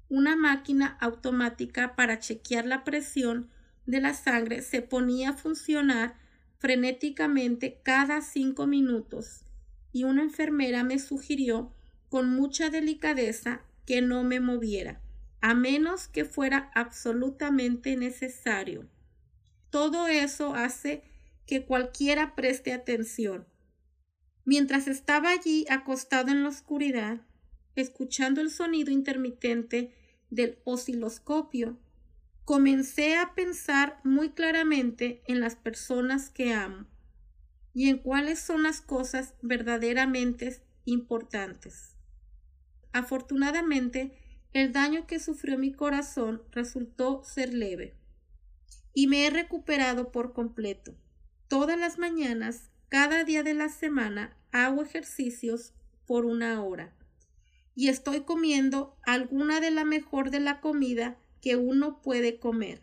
[0.09, 3.49] una máquina automática para chequear la presión
[3.87, 6.17] de la sangre se ponía a funcionar
[6.59, 9.45] frenéticamente cada cinco minutos
[9.93, 11.73] y una enfermera me sugirió
[12.09, 15.01] con mucha delicadeza que no me moviera,
[15.41, 18.89] a menos que fuera absolutamente necesario.
[19.71, 21.05] Todo eso hace
[21.47, 23.47] que cualquiera preste atención.
[24.45, 27.21] Mientras estaba allí acostado en la oscuridad,
[27.77, 29.95] escuchando el sonido intermitente
[30.31, 31.79] del osciloscopio,
[32.45, 36.87] comencé a pensar muy claramente en las personas que amo
[37.73, 41.97] y en cuáles son las cosas verdaderamente importantes.
[42.93, 44.20] Afortunadamente,
[44.53, 47.95] el daño que sufrió mi corazón resultó ser leve
[48.93, 50.97] y me he recuperado por completo.
[51.49, 55.73] Todas las mañanas, cada día de la semana, hago ejercicios
[56.07, 56.93] por una hora
[57.75, 62.83] y estoy comiendo alguna de la mejor de la comida que uno puede comer.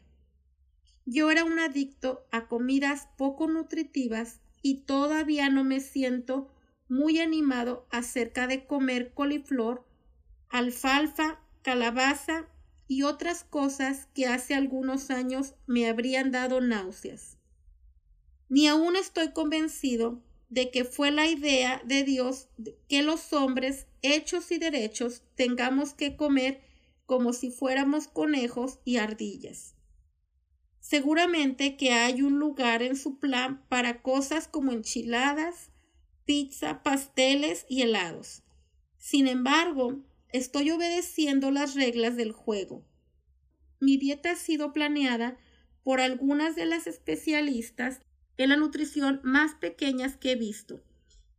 [1.05, 6.49] Yo era un adicto a comidas poco nutritivas y todavía no me siento
[6.89, 9.85] muy animado acerca de comer coliflor,
[10.49, 12.47] alfalfa, calabaza
[12.87, 17.39] y otras cosas que hace algunos años me habrían dado náuseas.
[18.47, 22.47] Ni aún estoy convencido de que fue la idea de Dios
[22.87, 26.61] que los hombres hechos y derechos tengamos que comer
[27.05, 29.75] como si fuéramos conejos y ardillas.
[30.79, 35.71] Seguramente que hay un lugar en su plan para cosas como enchiladas,
[36.23, 38.43] pizza, pasteles y helados.
[38.97, 40.01] Sin embargo,
[40.37, 42.85] estoy obedeciendo las reglas del juego.
[43.79, 45.37] Mi dieta ha sido planeada
[45.83, 48.01] por algunas de las especialistas
[48.37, 50.81] en la nutrición más pequeñas que he visto,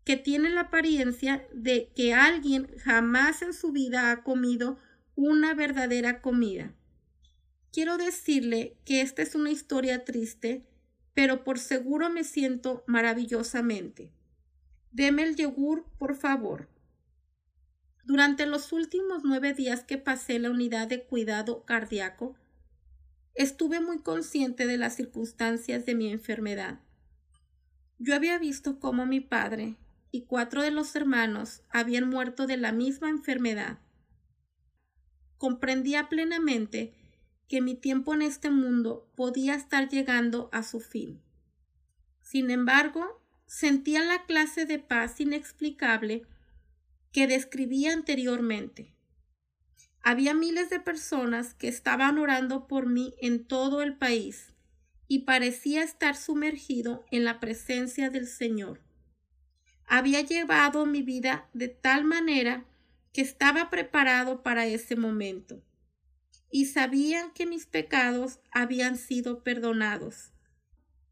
[0.04, 4.78] que tienen la apariencia de que alguien jamás en su vida ha comido
[5.14, 6.74] una verdadera comida.
[7.72, 10.64] Quiero decirle que esta es una historia triste,
[11.14, 14.12] pero por seguro me siento maravillosamente.
[14.92, 16.68] Deme el yogur, por favor.
[18.08, 22.34] Durante los últimos nueve días que pasé la unidad de cuidado cardíaco,
[23.34, 26.80] estuve muy consciente de las circunstancias de mi enfermedad.
[27.98, 29.76] Yo había visto cómo mi padre
[30.10, 33.78] y cuatro de los hermanos habían muerto de la misma enfermedad.
[35.36, 36.94] Comprendía plenamente
[37.46, 41.20] que mi tiempo en este mundo podía estar llegando a su fin.
[42.22, 46.26] Sin embargo, sentía la clase de paz inexplicable
[47.12, 48.94] que describí anteriormente.
[50.02, 54.52] Había miles de personas que estaban orando por mí en todo el país
[55.06, 58.80] y parecía estar sumergido en la presencia del Señor.
[59.86, 62.66] Había llevado mi vida de tal manera
[63.12, 65.62] que estaba preparado para ese momento
[66.50, 70.32] y sabía que mis pecados habían sido perdonados.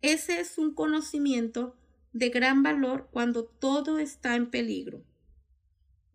[0.02, 1.76] Ese es un conocimiento
[2.12, 5.05] de gran valor cuando todo está en peligro.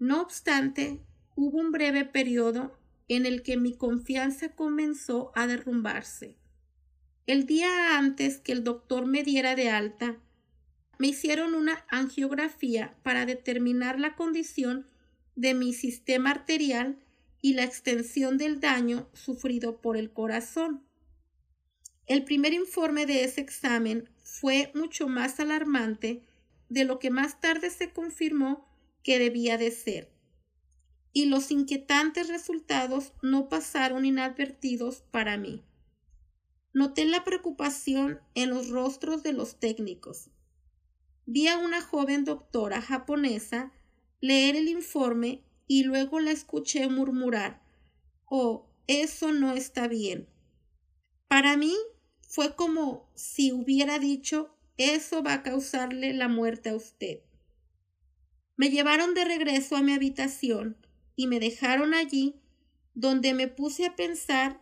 [0.02, 1.00] No obstante,
[1.36, 2.76] hubo un breve periodo
[3.08, 6.40] en el que mi confianza comenzó a derrumbarse.
[7.28, 10.18] El día antes que el doctor me diera de alta,
[10.98, 14.88] me hicieron una angiografía para determinar la condición
[15.36, 16.98] de mi sistema arterial
[17.40, 20.84] y la extensión del daño sufrido por el corazón.
[22.08, 26.24] El primer informe de ese examen fue mucho más alarmante
[26.70, 28.71] de lo que más tarde se confirmó
[29.04, 30.12] que debía de ser.
[31.14, 35.64] Y los inquietantes resultados no pasaron inadvertidos para mí.
[36.74, 40.30] Noté la preocupación en los rostros de los técnicos.
[41.26, 43.72] Vi a una joven doctora japonesa
[44.22, 47.62] leer el informe y luego la escuché murmurar,
[48.26, 50.28] Oh, eso no está bien.
[51.28, 51.76] Para mí
[52.22, 57.22] fue como si hubiera dicho, eso va a causarle la muerte a usted.
[58.62, 60.78] Me llevaron de regreso a mi habitación
[61.16, 62.36] y me dejaron allí,
[62.94, 64.62] donde me puse a pensar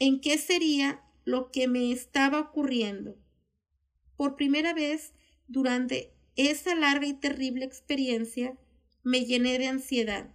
[0.00, 3.16] en qué sería lo que me estaba ocurriendo.
[4.16, 5.12] Por primera vez
[5.46, 8.58] durante esa larga y terrible experiencia,
[9.04, 10.34] me llené de ansiedad.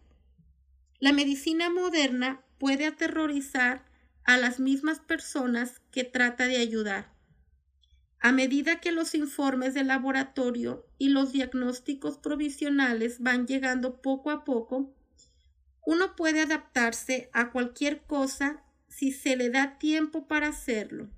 [0.99, 3.83] La medicina moderna puede aterrorizar
[4.23, 7.11] a las mismas personas que trata de ayudar.
[8.23, 14.43] A medida que los informes de laboratorio y los diagnósticos provisionales van llegando poco a
[14.43, 14.93] poco,
[15.83, 21.09] uno puede adaptarse a cualquier cosa si se le da tiempo para hacerlo.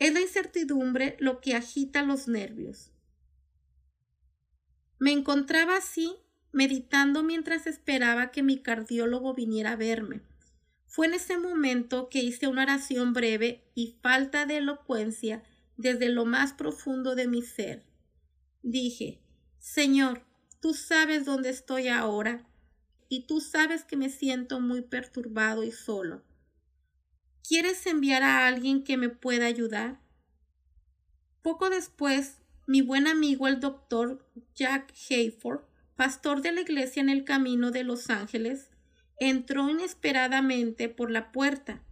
[0.00, 2.90] Es la incertidumbre lo que agita los nervios.
[4.98, 6.16] Me encontraba así
[6.50, 10.22] meditando mientras esperaba que mi cardiólogo viniera a verme.
[10.88, 15.44] Fue en ese momento que hice una oración breve y falta de elocuencia
[15.80, 17.84] desde lo más profundo de mi ser.
[18.62, 19.20] Dije,
[19.58, 20.26] Señor,
[20.60, 22.46] tú sabes dónde estoy ahora
[23.08, 26.22] y tú sabes que me siento muy perturbado y solo.
[27.46, 30.00] ¿Quieres enviar a alguien que me pueda ayudar?
[31.42, 35.62] Poco después, mi buen amigo el doctor Jack Hayford,
[35.96, 38.70] pastor de la iglesia en el camino de Los Ángeles,
[39.18, 41.82] entró inesperadamente por la puerta.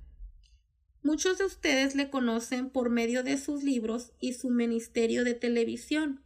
[1.02, 6.20] Muchos de ustedes le conocen por medio de sus libros y su ministerio de televisión.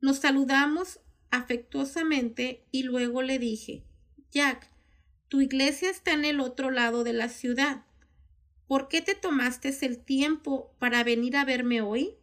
[0.00, 3.84] Nos saludamos afectuosamente y luego le dije,
[4.30, 4.70] Jack,
[5.28, 7.84] tu iglesia está en el otro lado de la ciudad.
[8.66, 12.14] ¿Por qué te tomaste el tiempo para venir a verme hoy?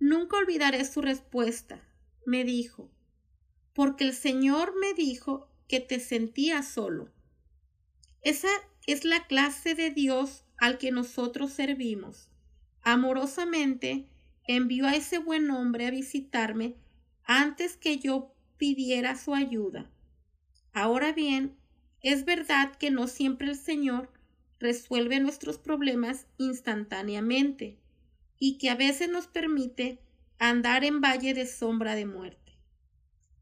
[0.00, 1.80] Nunca olvidaré su respuesta.
[2.26, 2.90] Me dijo,
[3.72, 7.08] porque el Señor me dijo que te sentías solo.
[8.20, 8.48] Esa
[8.86, 12.28] es la clase de Dios al que nosotros servimos.
[12.82, 14.06] Amorosamente
[14.46, 16.76] envió a ese buen hombre a visitarme
[17.24, 19.90] antes que yo pidiera su ayuda.
[20.72, 21.56] Ahora bien,
[22.00, 24.12] es verdad que no siempre el Señor
[24.58, 27.78] resuelve nuestros problemas instantáneamente
[28.38, 30.00] y que a veces nos permite
[30.38, 32.58] andar en valle de sombra de muerte.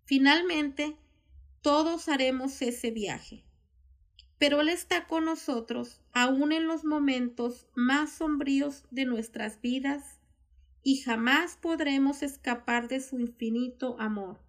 [0.05, 0.97] Finalmente,
[1.63, 3.45] todos haremos ese viaje.
[4.41, 10.19] Pero Él está con nosotros aún en los momentos más sombríos de nuestras vidas
[10.83, 14.41] y jamás podremos escapar de su infinito amor.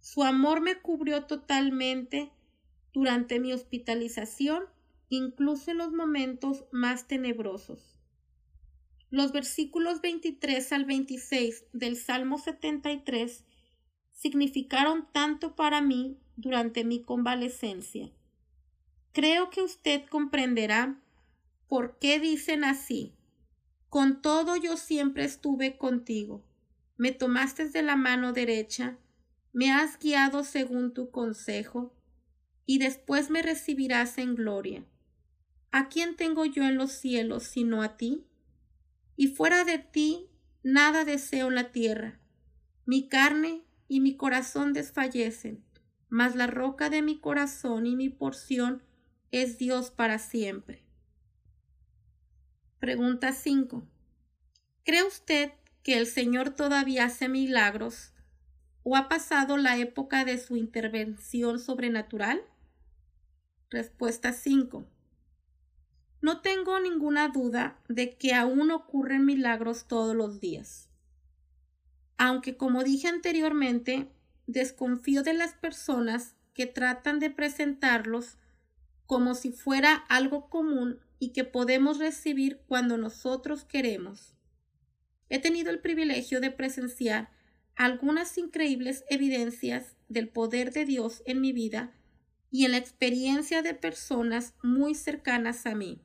[0.00, 2.30] Su amor me cubrió totalmente
[2.92, 4.64] durante mi hospitalización,
[5.08, 7.96] incluso en los momentos más tenebrosos.
[9.08, 13.44] Los versículos 23 al 26 del Salmo 73
[14.12, 18.12] significaron tanto para mí durante mi convalecencia.
[19.14, 21.00] Creo que usted comprenderá
[21.68, 23.14] por qué dicen así.
[23.88, 26.44] Con todo yo siempre estuve contigo.
[26.96, 28.98] Me tomaste de la mano derecha,
[29.52, 31.94] me has guiado según tu consejo,
[32.66, 34.84] y después me recibirás en gloria.
[35.70, 38.26] ¿A quién tengo yo en los cielos sino a ti?
[39.14, 40.26] Y fuera de ti
[40.64, 42.18] nada deseo en la tierra.
[42.84, 45.64] Mi carne y mi corazón desfallecen,
[46.08, 48.82] mas la roca de mi corazón y mi porción
[49.42, 50.82] es Dios para siempre.
[52.78, 53.86] Pregunta 5.
[54.84, 58.12] ¿Cree usted que el Señor todavía hace milagros
[58.82, 62.42] o ha pasado la época de su intervención sobrenatural?
[63.70, 64.84] Respuesta 5.
[66.20, 70.88] No tengo ninguna duda de que aún ocurren milagros todos los días
[72.16, 74.08] aunque como dije anteriormente,
[74.46, 78.38] desconfío de las personas que tratan de presentarlos
[79.06, 84.34] como si fuera algo común y que podemos recibir cuando nosotros queremos.
[85.28, 87.30] He tenido el privilegio de presenciar
[87.76, 91.92] algunas increíbles evidencias del poder de Dios en mi vida
[92.50, 96.00] y en la experiencia de personas muy cercanas a mí.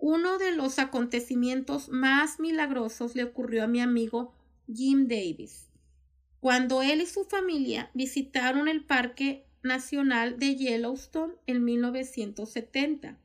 [0.00, 4.34] Uno de los acontecimientos más milagrosos le ocurrió a mi amigo
[4.72, 5.68] Jim Davis,
[6.40, 13.18] cuando él y su familia visitaron el Parque Nacional de Yellowstone en 1970.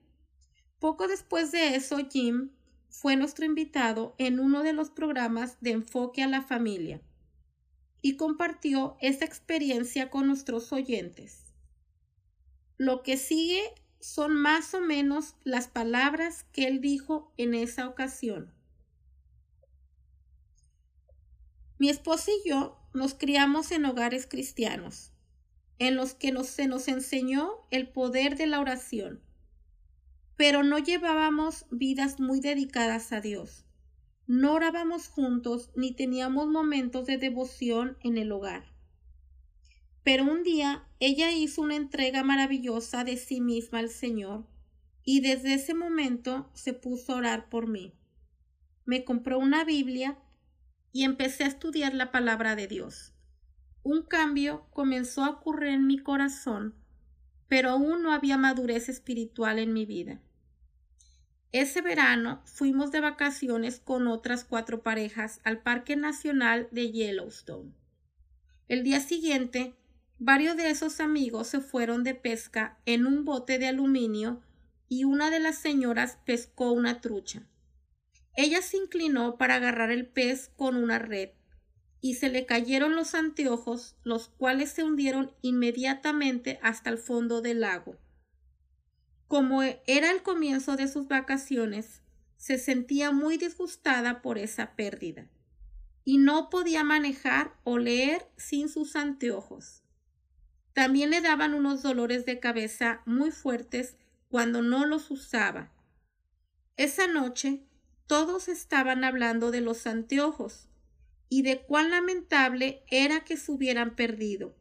[0.80, 2.52] Poco después de eso, Jim
[2.90, 7.02] fue nuestro invitado en uno de los programas de enfoque a la familia
[8.02, 11.46] y compartió esa experiencia con nuestros oyentes.
[12.78, 13.64] Lo que sigue
[14.00, 18.54] son más o menos las palabras que él dijo en esa ocasión.
[21.80, 25.12] Mi esposa y yo nos criamos en hogares cristianos,
[25.80, 29.22] en los que se nos enseñó el poder de la oración,
[30.38, 33.66] pero no llevábamos vidas muy dedicadas a Dios.
[34.28, 38.66] No orábamos juntos ni teníamos momentos de devoción en el hogar.
[40.04, 44.46] Pero un día ella hizo una entrega maravillosa de sí misma al Señor
[45.04, 47.94] y desde ese momento se puso a orar por mí.
[48.86, 50.18] Me compró una Biblia
[50.92, 53.15] y empecé a estudiar la palabra de Dios.
[53.86, 56.74] Un cambio comenzó a ocurrir en mi corazón,
[57.48, 60.20] pero aún no había madurez espiritual en mi vida.
[61.52, 67.76] Ese verano fuimos de vacaciones con otras cuatro parejas al Parque Nacional de Yellowstone.
[68.68, 69.76] El día siguiente,
[70.18, 74.42] varios de esos amigos se fueron de pesca en un bote de aluminio
[74.90, 77.44] y una de las señoras pescó una trucha.
[78.36, 81.30] Ella se inclinó para agarrar el pez con una red
[82.06, 87.62] y se le cayeron los anteojos, los cuales se hundieron inmediatamente hasta el fondo del
[87.62, 87.98] lago.
[89.28, 92.04] Como era el comienzo de sus vacaciones,
[92.38, 95.28] se sentía muy disgustada por esa pérdida
[96.04, 99.82] y no podía manejar o leer sin sus anteojos.
[100.74, 103.98] También le daban unos dolores de cabeza muy fuertes
[104.30, 105.72] cuando no los usaba.
[106.78, 107.64] Esa noche
[108.06, 110.70] todos estaban hablando de los anteojos
[111.30, 114.56] y de cuán lamentable era que se hubieran perdido.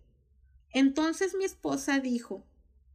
[0.70, 2.44] Entonces mi esposa dijo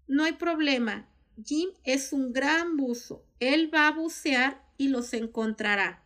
[0.07, 1.09] No hay problema,
[1.43, 6.03] Jim es un gran buzo, él va a bucear y los encontrará.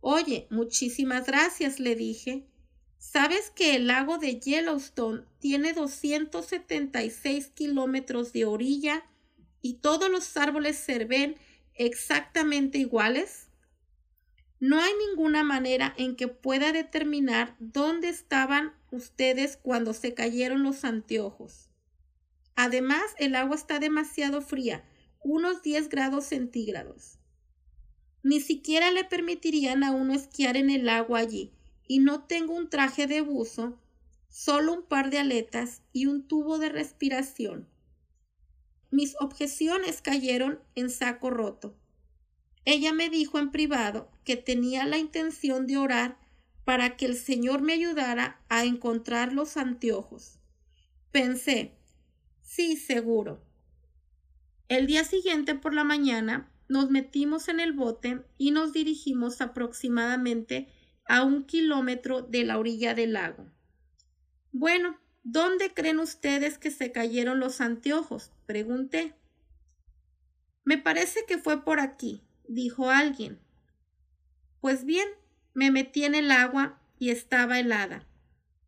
[0.00, 2.46] Oye, muchísimas gracias, le dije.
[2.98, 9.04] ¿Sabes que el lago de Yellowstone tiene 276 kilómetros de orilla
[9.60, 11.36] y todos los árboles se ven
[11.74, 13.43] exactamente iguales?
[14.66, 20.84] No hay ninguna manera en que pueda determinar dónde estaban ustedes cuando se cayeron los
[20.84, 21.68] anteojos.
[22.56, 24.82] Además, el agua está demasiado fría,
[25.22, 27.18] unos 10 grados centígrados.
[28.22, 31.52] Ni siquiera le permitirían a uno esquiar en el agua allí,
[31.86, 33.78] y no tengo un traje de buzo,
[34.30, 37.68] solo un par de aletas y un tubo de respiración.
[38.90, 41.76] Mis objeciones cayeron en saco roto.
[42.64, 46.18] Ella me dijo en privado que tenía la intención de orar
[46.64, 50.38] para que el Señor me ayudara a encontrar los anteojos.
[51.12, 51.76] Pensé,
[52.42, 53.42] sí, seguro.
[54.68, 60.68] El día siguiente por la mañana nos metimos en el bote y nos dirigimos aproximadamente
[61.06, 63.46] a un kilómetro de la orilla del lago.
[64.52, 68.30] Bueno, ¿Dónde creen ustedes que se cayeron los anteojos?
[68.44, 69.14] pregunté.
[70.64, 73.38] Me parece que fue por aquí, dijo alguien.
[74.60, 75.08] Pues bien,
[75.52, 78.06] me metí en el agua y estaba helada.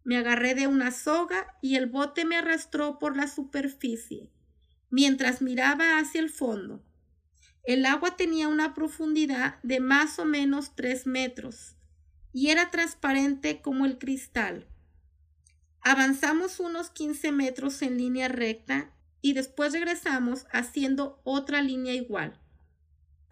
[0.05, 4.31] Me agarré de una soga y el bote me arrastró por la superficie,
[4.91, 6.85] mientras miraba hacia el fondo.
[7.65, 11.75] El agua tenía una profundidad de más o menos tres metros
[12.33, 14.69] y era transparente como el cristal.
[15.81, 22.39] Avanzamos unos 15 metros en línea recta y después regresamos haciendo otra línea igual.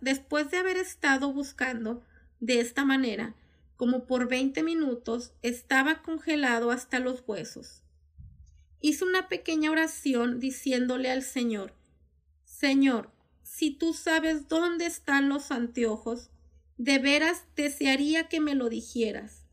[0.05, 2.03] Después de haber estado buscando
[2.39, 3.35] de esta manera,
[3.77, 7.83] como por 20 minutos, estaba congelado hasta los huesos.
[8.83, 11.73] Hice una pequeña oración diciéndole al Señor,
[12.45, 13.13] Señor,
[13.45, 16.29] si tú sabes dónde están los anteojos,
[16.77, 19.47] de veras desearía que me lo dijeras.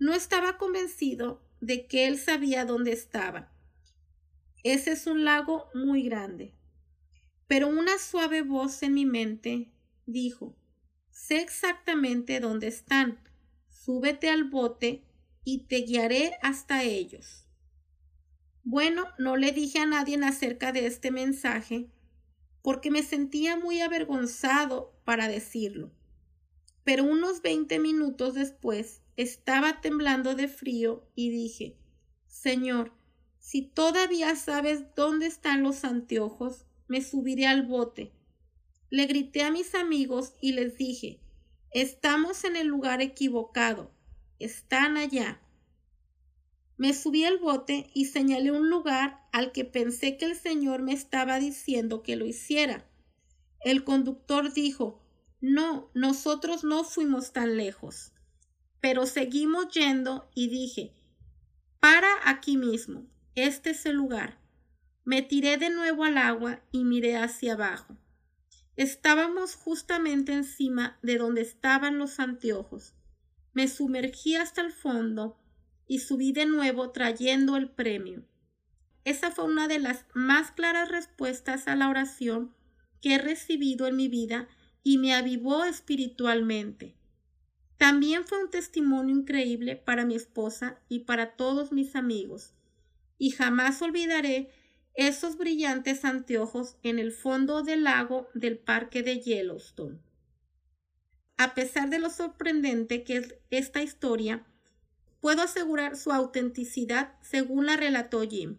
[0.00, 3.52] No estaba convencido de que él sabía dónde estaba.
[4.64, 6.54] Ese es un lago muy grande.
[7.50, 9.72] Pero una suave voz en mi mente
[10.06, 10.54] dijo,
[11.10, 13.18] sé exactamente dónde están,
[13.68, 15.02] súbete al bote
[15.42, 17.48] y te guiaré hasta ellos.
[18.62, 21.90] Bueno, no le dije a nadie acerca de este mensaje
[22.62, 25.90] porque me sentía muy avergonzado para decirlo.
[26.84, 31.76] Pero unos veinte minutos después estaba temblando de frío y dije,
[32.28, 32.92] Señor,
[33.40, 38.12] si todavía sabes dónde están los anteojos, me subiré al bote.
[38.90, 41.20] Le grité a mis amigos y les dije,
[41.70, 43.92] estamos en el lugar equivocado,
[44.40, 45.40] están allá.
[46.76, 50.92] Me subí al bote y señalé un lugar al que pensé que el Señor me
[50.92, 52.90] estaba diciendo que lo hiciera.
[53.60, 55.00] el conductor dijo,
[55.40, 58.12] no, nosotros no fuimos tan lejos.
[58.80, 60.92] Pero seguimos yendo y dije,
[61.78, 64.39] para aquí mismo, este es el lugar.
[65.04, 67.96] Me tiré de nuevo al agua y miré hacia abajo.
[68.76, 72.94] Estábamos justamente encima de donde estaban los anteojos.
[73.52, 75.38] Me sumergí hasta el fondo
[75.86, 78.24] y subí de nuevo trayendo el premio.
[79.04, 82.54] Esa fue una de las más claras respuestas a la oración
[83.00, 84.48] que he recibido en mi vida
[84.82, 86.94] y me avivó espiritualmente.
[87.76, 92.52] También fue un testimonio increíble para mi esposa y para todos mis amigos,
[93.16, 94.50] y jamás olvidaré
[95.00, 99.98] esos brillantes anteojos en el fondo del lago del parque de Yellowstone.
[101.38, 104.44] A pesar de lo sorprendente que es esta historia,
[105.20, 108.58] puedo asegurar su autenticidad según la relató Jim.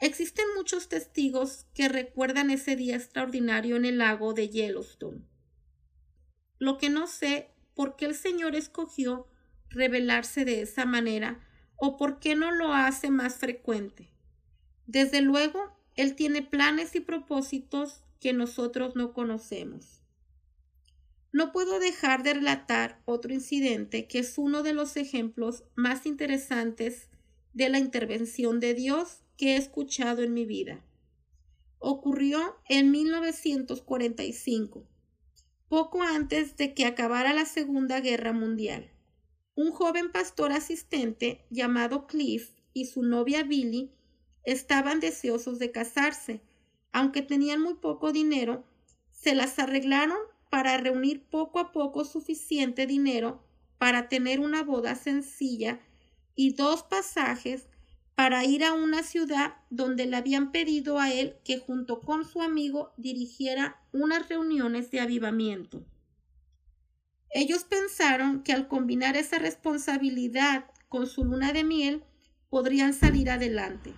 [0.00, 5.22] Existen muchos testigos que recuerdan ese día extraordinario en el lago de Yellowstone.
[6.58, 9.28] Lo que no sé por qué el Señor escogió
[9.68, 14.10] revelarse de esa manera o por qué no lo hace más frecuente.
[14.90, 15.60] Desde luego,
[15.94, 20.00] Él tiene planes y propósitos que nosotros no conocemos.
[21.30, 27.08] No puedo dejar de relatar otro incidente que es uno de los ejemplos más interesantes
[27.52, 30.84] de la intervención de Dios que he escuchado en mi vida.
[31.78, 34.88] Ocurrió en 1945,
[35.68, 38.90] poco antes de que acabara la Segunda Guerra Mundial.
[39.54, 43.92] Un joven pastor asistente llamado Cliff y su novia Billy
[44.44, 46.40] estaban deseosos de casarse.
[46.92, 48.64] Aunque tenían muy poco dinero,
[49.10, 50.18] se las arreglaron
[50.50, 53.42] para reunir poco a poco suficiente dinero
[53.78, 55.80] para tener una boda sencilla
[56.34, 57.68] y dos pasajes
[58.14, 62.42] para ir a una ciudad donde le habían pedido a él que junto con su
[62.42, 65.82] amigo dirigiera unas reuniones de avivamiento.
[67.30, 72.02] Ellos pensaron que al combinar esa responsabilidad con su luna de miel
[72.50, 73.94] podrían salir adelante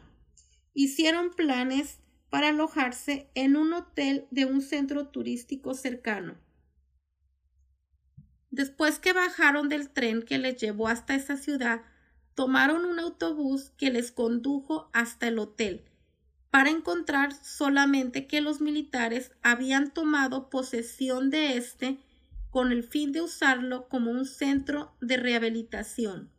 [0.75, 1.99] hicieron planes
[2.31, 6.35] para alojarse en un hotel de un centro turístico cercano.
[8.51, 11.83] Después que bajaron del tren que les llevó hasta esa ciudad,
[12.35, 15.85] tomaron un autobús que les condujo hasta el hotel,
[16.51, 21.99] para encontrar solamente que los militares habían tomado posesión de este
[22.51, 26.31] con el fin de usarlo como un centro de rehabilitación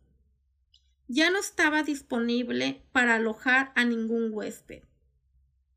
[1.08, 4.84] ya no estaba disponible para alojar a ningún huésped.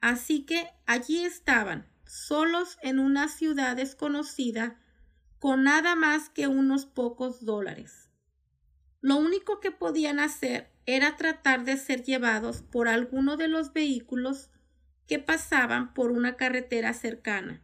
[0.00, 4.80] Así que allí estaban, solos en una ciudad desconocida,
[5.38, 8.10] con nada más que unos pocos dólares.
[9.00, 14.50] Lo único que podían hacer era tratar de ser llevados por alguno de los vehículos
[15.06, 17.62] que pasaban por una carretera cercana.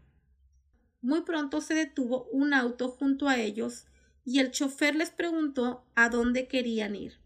[1.01, 3.87] Muy pronto se detuvo un auto junto a ellos
[4.25, 7.22] y el chofer les preguntó a dónde querían ir.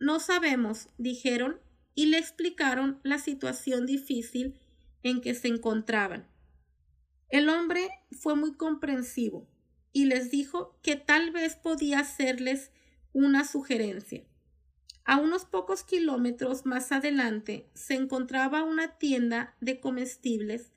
[0.00, 1.60] No sabemos, dijeron,
[1.94, 4.58] y le explicaron la situación difícil
[5.02, 6.28] en que se encontraban.
[7.28, 9.48] El hombre fue muy comprensivo
[9.92, 12.70] y les dijo que tal vez podía hacerles
[13.12, 14.24] una sugerencia.
[15.04, 20.70] A unos pocos kilómetros más adelante se encontraba una tienda de comestibles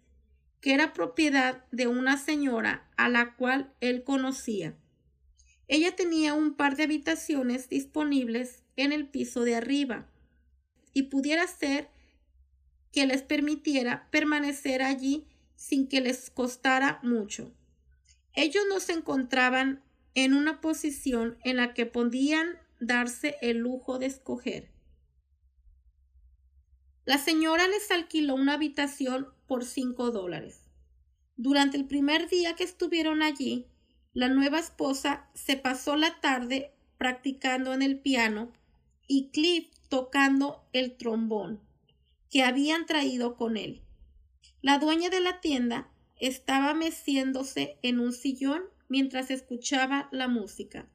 [0.62, 4.76] que era propiedad de una señora a la cual él conocía.
[5.68, 10.08] Ella tenía un par de habitaciones disponibles en el piso de arriba
[10.94, 11.90] y pudiera ser
[12.92, 17.54] que les permitiera permanecer allí sin que les costara mucho.
[18.34, 19.84] Ellos no se encontraban
[20.16, 24.72] en una posición en la que podían darse el lujo de escoger.
[27.06, 30.62] La señora les alquiló una habitación por cinco dólares.
[31.36, 33.68] Durante el primer día que estuvieron allí,
[34.14, 38.52] la nueva esposa se pasó la tarde practicando en el piano
[39.12, 41.60] y Cliff tocando el trombón
[42.30, 43.82] que habían traído con él.
[44.62, 50.88] La dueña de la tienda estaba meciéndose en un sillón mientras escuchaba la música.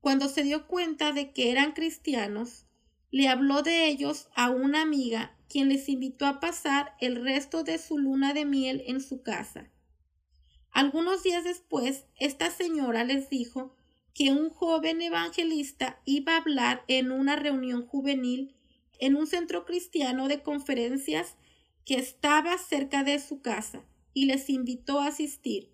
[0.00, 2.66] Cuando se dio cuenta de que eran cristianos,
[3.10, 7.78] le habló de ellos a una amiga quien les invitó a pasar el resto de
[7.78, 9.72] su luna de miel en su casa.
[10.70, 13.74] Algunos días después, esta señora les dijo
[14.14, 18.54] que un joven evangelista iba a hablar en una reunión juvenil
[19.00, 21.36] en un centro cristiano de conferencias
[21.84, 23.84] que estaba cerca de su casa
[24.14, 25.70] y les invitó a asistir.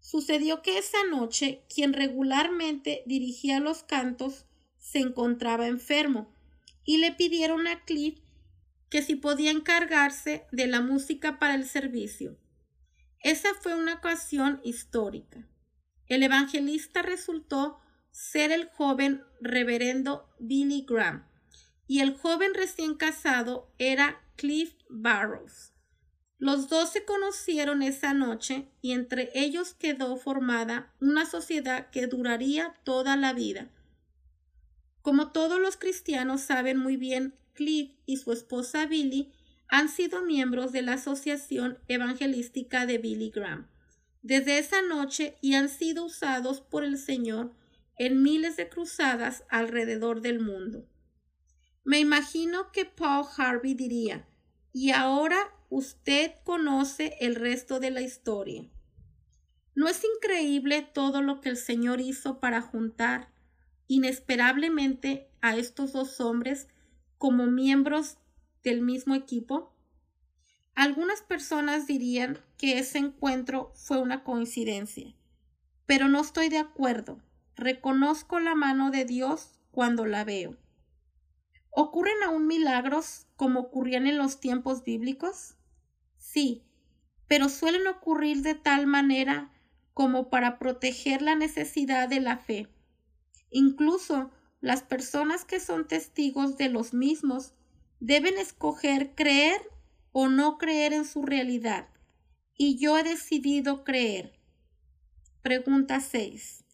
[0.00, 4.46] Sucedió que esa noche quien regularmente dirigía los cantos
[4.78, 6.32] se encontraba enfermo
[6.84, 8.20] y le pidieron a Cliff
[8.88, 12.38] que si podía encargarse de la música para el servicio.
[13.20, 15.44] Esa fue una ocasión histórica.
[16.08, 17.80] El evangelista resultó
[18.10, 21.26] ser el joven reverendo Billy Graham
[21.86, 25.72] y el joven recién casado era Cliff Barrows.
[26.38, 32.74] Los dos se conocieron esa noche y entre ellos quedó formada una sociedad que duraría
[32.84, 33.70] toda la vida.
[35.02, 39.32] Como todos los cristianos saben muy bien, Cliff y su esposa Billy
[39.68, 43.66] han sido miembros de la Asociación Evangelística de Billy Graham
[44.26, 47.52] desde esa noche y han sido usados por el Señor
[47.96, 50.84] en miles de cruzadas alrededor del mundo.
[51.84, 54.26] Me imagino que Paul Harvey diría,
[54.72, 58.68] y ahora usted conoce el resto de la historia.
[59.76, 63.28] ¿No es increíble todo lo que el Señor hizo para juntar
[63.86, 66.66] inesperablemente a estos dos hombres
[67.18, 68.16] como miembros
[68.64, 69.75] del mismo equipo?
[70.76, 75.14] Algunas personas dirían que ese encuentro fue una coincidencia,
[75.86, 77.18] pero no estoy de acuerdo.
[77.56, 80.54] Reconozco la mano de Dios cuando la veo.
[81.70, 85.56] ¿Ocurren aún milagros como ocurrían en los tiempos bíblicos?
[86.18, 86.62] Sí,
[87.26, 89.50] pero suelen ocurrir de tal manera
[89.94, 92.68] como para proteger la necesidad de la fe.
[93.48, 97.54] Incluso las personas que son testigos de los mismos
[97.98, 99.62] deben escoger creer
[100.18, 101.88] o no creer en su realidad.
[102.56, 104.32] Y yo he decidido creer.
[105.42, 106.64] Pregunta 6.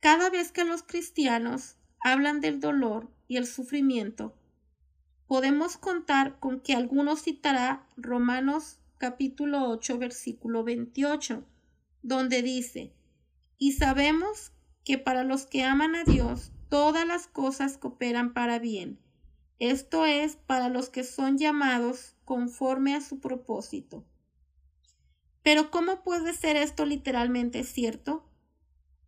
[0.00, 4.34] Cada vez que los cristianos hablan del dolor y el sufrimiento,
[5.28, 11.44] podemos contar con que alguno citará Romanos capítulo 8 versículo 28,
[12.02, 12.92] donde dice,
[13.56, 14.50] y sabemos
[14.82, 18.98] que para los que aman a Dios, todas las cosas cooperan para bien.
[19.58, 24.04] Esto es para los que son llamados conforme a su propósito.
[25.42, 28.24] Pero ¿cómo puede ser esto literalmente cierto?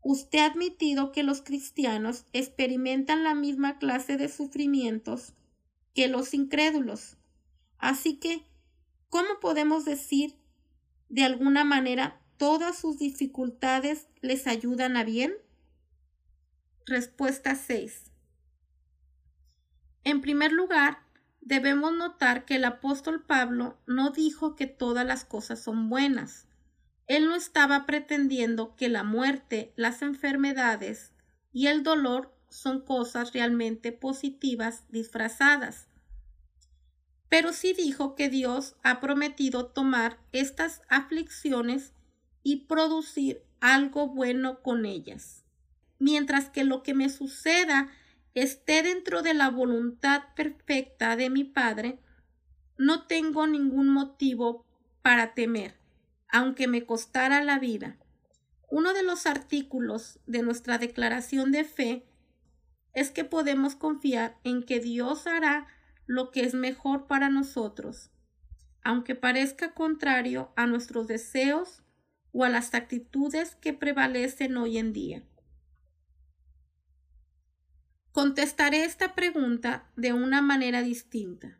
[0.02, 5.34] Usted ha admitido que los cristianos experimentan la misma clase de sufrimientos
[5.94, 7.16] que los incrédulos.
[7.78, 8.42] Así que,
[9.08, 10.34] ¿cómo podemos decir
[11.08, 15.34] de alguna manera todas sus dificultades les ayudan a bien?
[16.86, 18.09] Respuesta 6.
[20.04, 21.02] En primer lugar,
[21.40, 26.46] debemos notar que el apóstol Pablo no dijo que todas las cosas son buenas.
[27.06, 31.12] Él no estaba pretendiendo que la muerte, las enfermedades
[31.52, 35.88] y el dolor son cosas realmente positivas disfrazadas.
[37.28, 41.92] Pero sí dijo que Dios ha prometido tomar estas aflicciones
[42.42, 45.44] y producir algo bueno con ellas.
[45.98, 47.90] Mientras que lo que me suceda
[48.34, 52.00] esté dentro de la voluntad perfecta de mi Padre,
[52.78, 54.66] no tengo ningún motivo
[55.02, 55.80] para temer
[56.30, 57.96] aunque me costara la vida.
[58.70, 62.06] Uno de los artículos de nuestra declaración de fe
[62.92, 65.66] es que podemos confiar en que Dios hará
[66.06, 68.10] lo que es mejor para nosotros,
[68.82, 71.82] aunque parezca contrario a nuestros deseos
[72.32, 75.24] o a las actitudes que prevalecen hoy en día.
[78.12, 81.58] Contestaré esta pregunta de una manera distinta.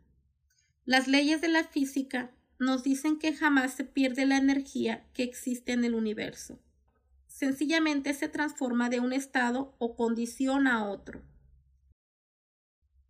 [0.83, 5.71] Las leyes de la física nos dicen que jamás se pierde la energía que existe
[5.71, 6.59] en el universo.
[7.27, 11.23] Sencillamente se transforma de un estado o condición a otro.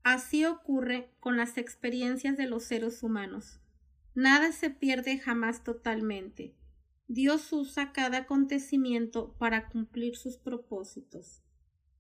[0.04, 3.60] Así ocurre con las experiencias de los seres humanos.
[4.14, 6.56] Nada se pierde jamás totalmente.
[7.08, 11.42] Dios usa cada acontecimiento para cumplir sus propósitos.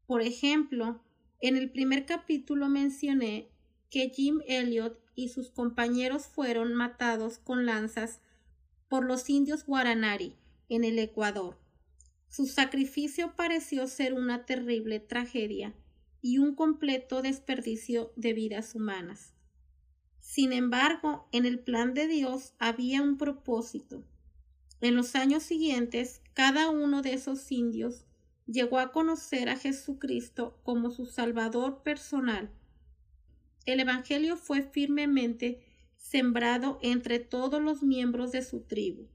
[0.05, 1.03] Por ejemplo,
[1.41, 3.49] en el primer capítulo mencioné
[3.89, 8.21] que Jim Elliot y sus compañeros fueron matados con lanzas
[8.87, 10.35] por los indios Guaranari
[10.69, 11.57] en el Ecuador.
[12.29, 15.73] Su sacrificio pareció ser una terrible tragedia
[16.21, 19.33] y un completo desperdicio de vidas humanas.
[20.19, 24.05] Sin embargo, en el plan de Dios había un propósito.
[24.79, 28.05] En los años siguientes, cada uno de esos indios
[28.51, 32.51] llegó a conocer a Jesucristo como su Salvador personal
[33.65, 35.61] el Evangelio fue firmemente
[35.97, 39.07] sembrado entre todos los miembros de su tribu.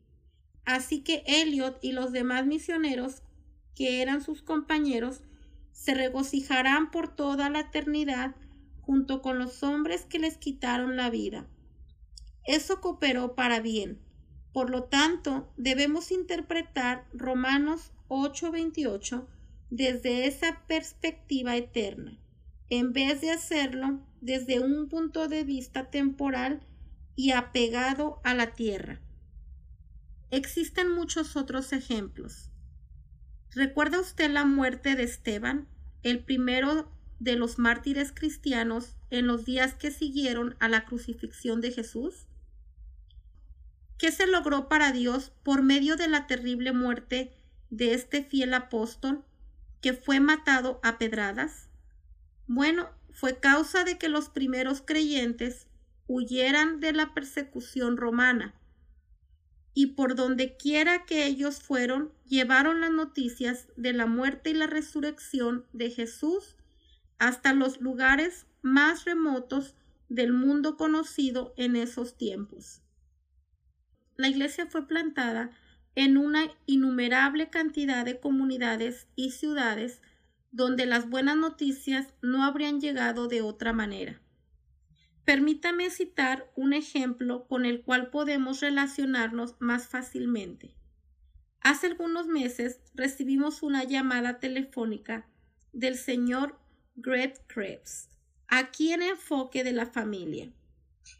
[0.64, 3.22] Así que Elliot y los demás misioneros,
[3.74, 5.22] que eran sus compañeros,
[5.72, 8.34] se regocijarán por toda la eternidad
[8.80, 11.46] junto con los hombres que les quitaron la vida.
[12.44, 13.98] Eso cooperó para bien.
[14.52, 19.26] Por lo tanto, debemos interpretar Romanos 8:28
[19.70, 22.18] desde esa perspectiva eterna,
[22.68, 26.60] en vez de hacerlo desde un punto de vista temporal
[27.16, 29.00] y apegado a la tierra.
[30.30, 32.50] Existen muchos otros ejemplos.
[33.50, 35.66] ¿Recuerda usted la muerte de Esteban,
[36.02, 41.72] el primero de los mártires cristianos en los días que siguieron a la crucifixión de
[41.72, 42.26] Jesús?
[43.98, 47.32] ¿Qué se logró para Dios por medio de la terrible muerte
[47.70, 49.24] de este fiel apóstol
[49.80, 51.68] que fue matado a pedradas?
[52.46, 55.66] Bueno, fue causa de que los primeros creyentes
[56.06, 58.54] huyeran de la persecución romana
[59.78, 64.66] y por donde quiera que ellos fueron, llevaron las noticias de la muerte y la
[64.66, 66.56] resurrección de Jesús
[67.18, 69.74] hasta los lugares más remotos
[70.08, 72.80] del mundo conocido en esos tiempos.
[74.16, 75.50] La iglesia fue plantada
[75.96, 80.02] en una innumerable cantidad de comunidades y ciudades
[80.52, 84.20] donde las buenas noticias no habrían llegado de otra manera.
[85.24, 90.74] Permítame citar un ejemplo con el cual podemos relacionarnos más fácilmente.
[91.62, 95.26] Hace algunos meses recibimos una llamada telefónica
[95.72, 96.58] del señor
[96.94, 98.08] Greg Krebs,
[98.48, 100.52] aquí en enfoque de la familia.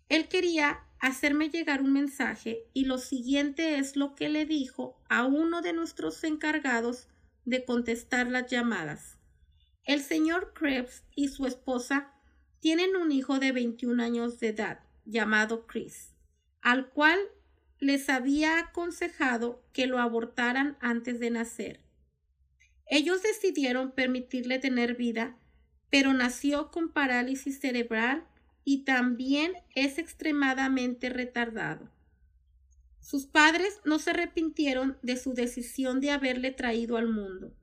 [0.09, 5.25] Él quería hacerme llegar un mensaje y lo siguiente es lo que le dijo a
[5.25, 7.09] uno de nuestros encargados
[7.45, 9.19] de contestar las llamadas.
[9.85, 12.13] El señor Krebs y su esposa
[12.61, 16.15] tienen un hijo de 21 años de edad llamado Chris,
[16.61, 17.19] al cual
[17.79, 21.81] les había aconsejado que lo abortaran antes de nacer.
[22.87, 25.37] Ellos decidieron permitirle tener vida,
[25.91, 28.27] pero nació con parálisis cerebral
[28.69, 31.89] y también es extremadamente retardado.
[32.99, 37.55] Sus padres no se arrepintieron de su decisión de haberle traído al mundo,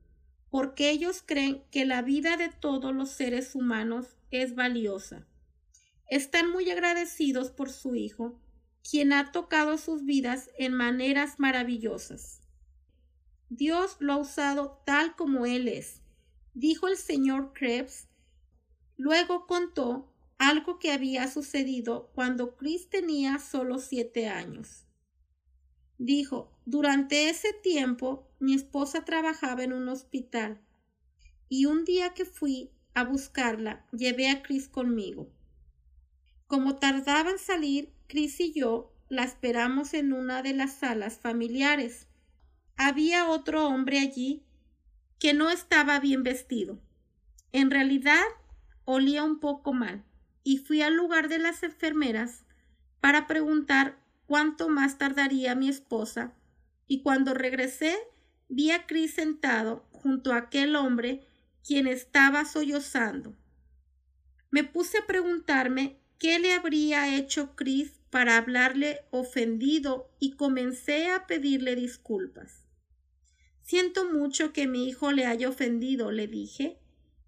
[0.50, 5.28] porque ellos creen que la vida de todos los seres humanos es valiosa.
[6.08, 8.40] Están muy agradecidos por su hijo,
[8.90, 12.40] quien ha tocado sus vidas en maneras maravillosas.
[13.50, 16.02] Dios lo ha usado tal como Él es,
[16.54, 18.08] dijo el señor Krebs.
[18.96, 20.13] Luego contó
[20.50, 24.86] algo que había sucedido cuando Chris tenía solo siete años.
[25.98, 30.62] Dijo, durante ese tiempo mi esposa trabajaba en un hospital
[31.50, 35.32] y un día que fui a buscarla, llevé a Chris conmigo.
[36.48, 42.08] Como tardaba en salir, Chris y yo la esperamos en una de las salas familiares.
[42.76, 44.44] Había otro hombre allí
[45.20, 46.80] que no estaba bien vestido.
[47.52, 48.24] En realidad,
[48.86, 50.04] olía un poco mal,
[50.44, 52.44] y fui al lugar de las enfermeras
[53.00, 56.34] para preguntar cuánto más tardaría mi esposa,
[56.88, 57.98] y cuando regresé
[58.50, 61.26] vi a Chris sentado junto a aquel hombre
[61.66, 63.36] quien estaba sollozando.
[64.52, 71.26] Me puse a preguntarme qué le habría hecho Chris para hablarle ofendido y comencé a
[71.26, 72.64] pedirle disculpas.
[73.62, 76.78] Siento mucho que mi hijo le haya ofendido, le dije.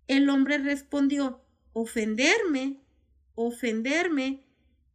[0.07, 1.41] El hombre respondió,
[1.73, 2.84] ¿ofenderme?
[3.35, 4.45] ¿Ofenderme?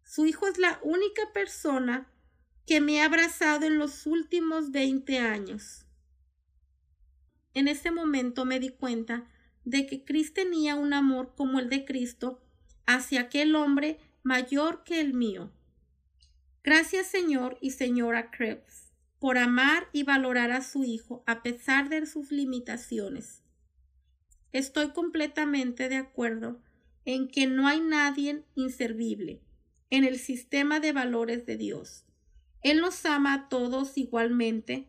[0.03, 2.11] Su hijo es la única persona
[2.67, 5.87] que me ha abrazado en los últimos veinte años.
[7.55, 9.27] En ese momento me di cuenta
[9.65, 12.41] de que Chris tenía un amor como el de Cristo
[12.87, 15.53] hacia aquel hombre mayor que el mío.
[16.63, 22.07] Gracias Señor y Señora Krebs por amar y valorar a su hijo a pesar de
[22.07, 23.43] sus limitaciones.
[24.53, 26.59] Estoy completamente de acuerdo
[27.05, 29.41] en que no hay nadie inservible
[29.91, 32.05] en el sistema de valores de Dios.
[32.63, 34.89] Él nos ama a todos igualmente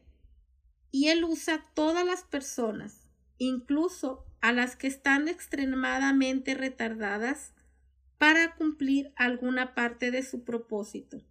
[0.91, 3.07] y Él usa todas las personas,
[3.37, 7.53] incluso a las que están extremadamente retardadas,
[8.17, 11.23] para cumplir alguna parte de su propósito.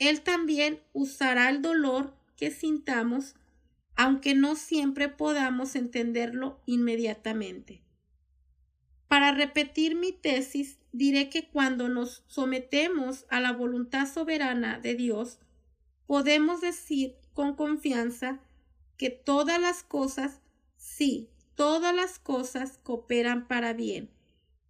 [0.00, 3.36] Él también usará el dolor que sintamos,
[3.94, 7.83] aunque no siempre podamos entenderlo inmediatamente.
[9.08, 15.38] Para repetir mi tesis, diré que cuando nos sometemos a la voluntad soberana de Dios,
[16.06, 18.40] podemos decir con confianza
[18.96, 20.40] que todas las cosas,
[20.76, 24.10] sí, todas las cosas cooperan para bien,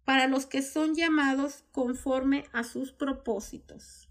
[0.03, 4.04] para los que son llamados conforme a sus propósitos.